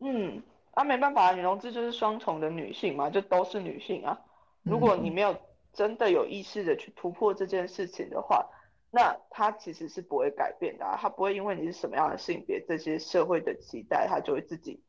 [0.00, 0.42] 嗯，
[0.72, 4.20] 啊，没办法，女同志就是双重的女性嘛，就都是女性啊。
[4.62, 5.34] 如果你没有。
[5.72, 8.48] 真的有意识的去突破这件事情的话，
[8.90, 14.82] 那他其实是不会改变的啊，他不会因为你是什么样的性别，这些社会的期待，他就会自己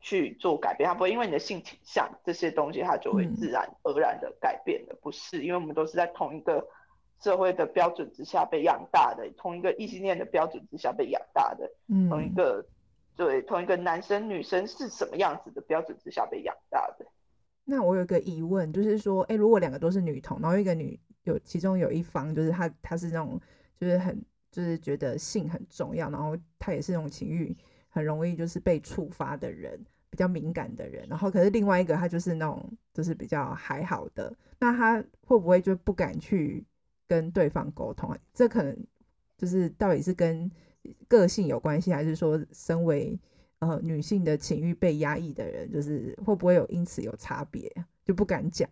[0.00, 6.66] 去做改变，他不会因为你的性倾向这些东西，他就会自然而然的改变的，不是，因为我们都是在同一个
[7.20, 12.64] 社会的标准之下被养大的，同一个异性恋的标准之下被养大的，嗯同一个
[13.14, 17.06] 对同一个男生女生是什么样子的标准之下被养大的。
[17.64, 23.40] 那我有个疑问，就是说，哎，如果两个都是女同，然后一个女有其中有一方就是她她是那种
[23.76, 27.56] 就是很就是觉得性很重要，然后她也是那种情欲
[27.88, 29.78] 很容易就是被触发的人，
[30.10, 36.64] 比较敏感的人，然后可是另外一个她就是那种就是比较还好的，那她会不会就不敢去
[37.06, 38.18] 跟对方沟通啊？
[38.34, 38.76] 这可能
[39.38, 40.50] 就是到底是跟
[41.06, 43.18] 个性有关系，还是说身为
[43.62, 47.72] 呃女性的情欲被压抑的人，就是会不会有因此有差别，
[48.04, 48.68] 就不敢讲？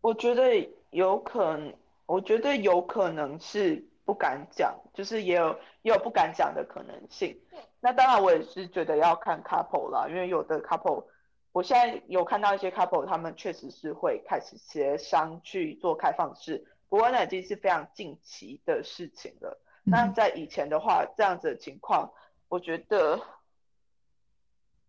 [0.00, 1.74] 我觉得有可能，
[2.06, 7.38] 我觉得有可能是不敢讲，就是也有也有不敢讲的可能性。
[7.78, 11.04] 那当然，我也是觉得要看 couple 啦，因为有的 couple，
[11.52, 19.60] 我现在有看到一些 couple，他们确实是会开始协商去做开放式，不过那已经是非常近期的事情了。
[19.84, 22.10] 那在以前的话，这样子的情况，
[22.48, 23.20] 我觉得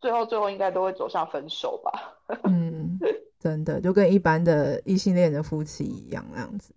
[0.04, 2.20] 最后最后应该都会走向分手吧。
[2.44, 3.00] 嗯，
[3.40, 6.76] 真的就跟一般的异性恋的夫妻一样那样子。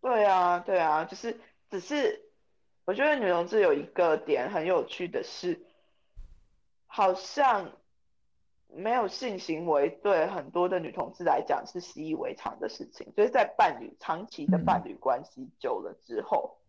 [0.00, 1.38] 对啊，对啊，就是
[1.70, 2.26] 只是。
[2.86, 5.60] 我觉得女同志有一个点很有趣的是，
[6.88, 7.70] 好像
[8.66, 16.59] 没有性行为对很多的女同志来讲是习以为常的事情，就是在伴侣长期的伴侣关系久了之后，嗯，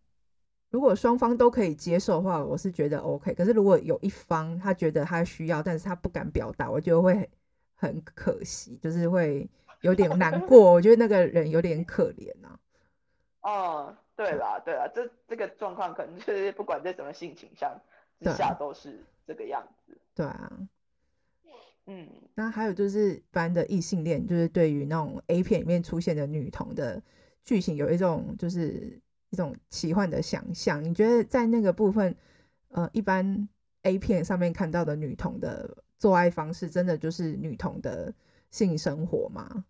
[0.72, 3.32] 如果双方都可以接受的话，我是觉得 OK。
[3.34, 7.30] 可是如果有一方他觉得他需要，但是他不敢表达，我觉得会
[7.76, 9.48] 很可惜，就是会
[9.82, 10.72] 有点难过。
[10.72, 12.58] 我觉得那个人有点可怜啊。
[13.42, 13.96] 哦。
[14.14, 17.74] 对啦，对啦，这这个状况可能就是不管在什么性倾向
[18.20, 19.98] 之下都是这个样子。
[20.14, 20.52] 对啊，
[21.86, 27.02] 嗯，那还有就是一般的异性恋，就是对于那种 A 片里面出现的女童的
[27.42, 29.00] 剧情有一种就是
[29.32, 30.84] 一种奇幻的想象。
[30.84, 32.14] 你觉得在那个部分，
[32.68, 33.48] 呃，一般
[33.82, 38.14] A 片上面看到的女童的做爱方式，真的就是女童的
[38.50, 39.64] 性生活吗？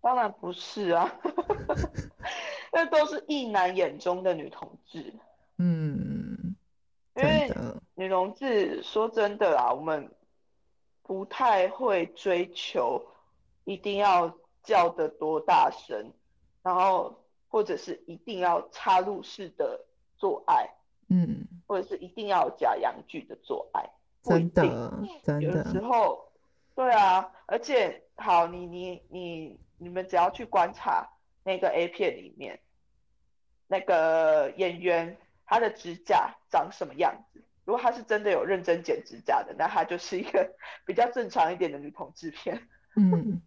[0.00, 1.10] 当然不是啊。
[2.74, 5.12] 那都是异男眼中的女同志，
[5.58, 6.56] 嗯，
[7.14, 7.52] 因为
[7.94, 10.10] 女同志说真的啦，我们
[11.02, 13.04] 不太会追求
[13.64, 16.10] 一定要叫得多大声，
[16.62, 17.21] 然后
[17.52, 19.84] 或者是一定要插入式的
[20.16, 20.68] 做爱，
[21.08, 23.88] 嗯，或者是一定要假阳具的做爱，
[24.22, 24.64] 真的，
[25.22, 26.32] 真的，有的时候，
[26.74, 31.06] 对啊，而且好，你你你你们只要去观察。
[31.44, 32.60] 那个 A 片里面，
[33.66, 37.42] 那个演员他的指甲长什么样子？
[37.64, 40.54] 如果他是真的有认真剪指甲的，那他就是一个
[40.86, 42.68] 比较正常一点的女同志片。
[42.94, 43.42] 嗯，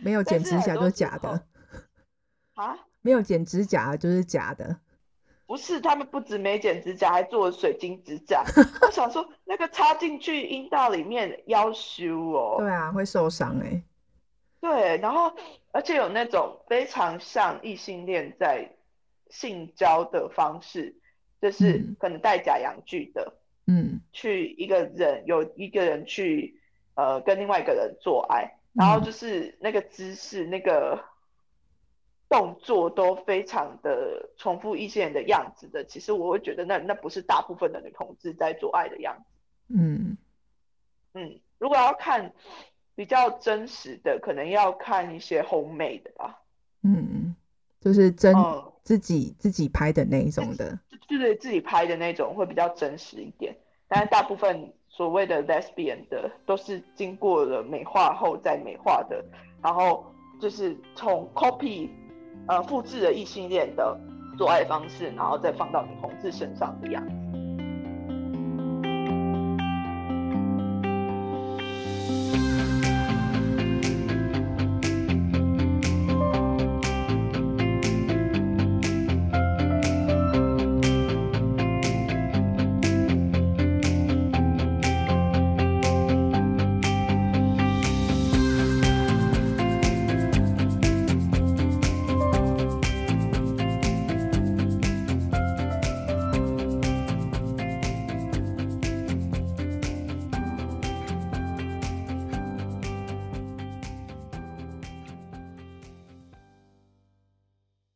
[0.00, 1.44] 没有剪指甲就是假的。
[2.54, 2.78] 啊？
[3.02, 4.76] 没有剪指甲就是假的？
[5.46, 8.42] 不是，他们不止没剪指甲，还做了水晶指甲。
[8.80, 12.56] 我想说，那个插进去阴道里面要修哦。
[12.58, 13.84] 对啊，会受伤哎、欸。
[14.60, 15.30] 对，然后
[15.72, 18.76] 而且有那种非常像异性恋在
[19.28, 20.96] 性交的方式，
[21.40, 23.34] 就是可能戴假阳具的，
[23.66, 26.58] 嗯，去一个人有一个人去
[26.94, 31.04] 呃跟另外一个人做爱，然后就是那个姿势、那个
[32.32, 35.84] 动作都非常的重复一些人的样子的。
[35.84, 39.24] 其实我会觉得那那不是大部分的女同志在做爱的样子。
[39.68, 40.16] 嗯
[41.14, 42.32] 嗯，如果要看。
[42.94, 46.42] 比较真实的，可能要看一些 homemade 的吧。
[46.82, 47.34] 嗯，
[47.80, 50.78] 就是真、嗯、自己自己拍的那一种的，
[51.08, 53.56] 就是自己拍的那种会比较真实一点。
[53.88, 59.24] 但是大部分所谓的 lesbian 的都是经过了美化后再美化的，
[59.62, 60.04] 然后
[60.38, 61.88] 就是从 copy
[62.48, 63.98] 呃复制了异性恋的
[64.36, 67.21] 做爱方式，然后再放到女同志身上的样子。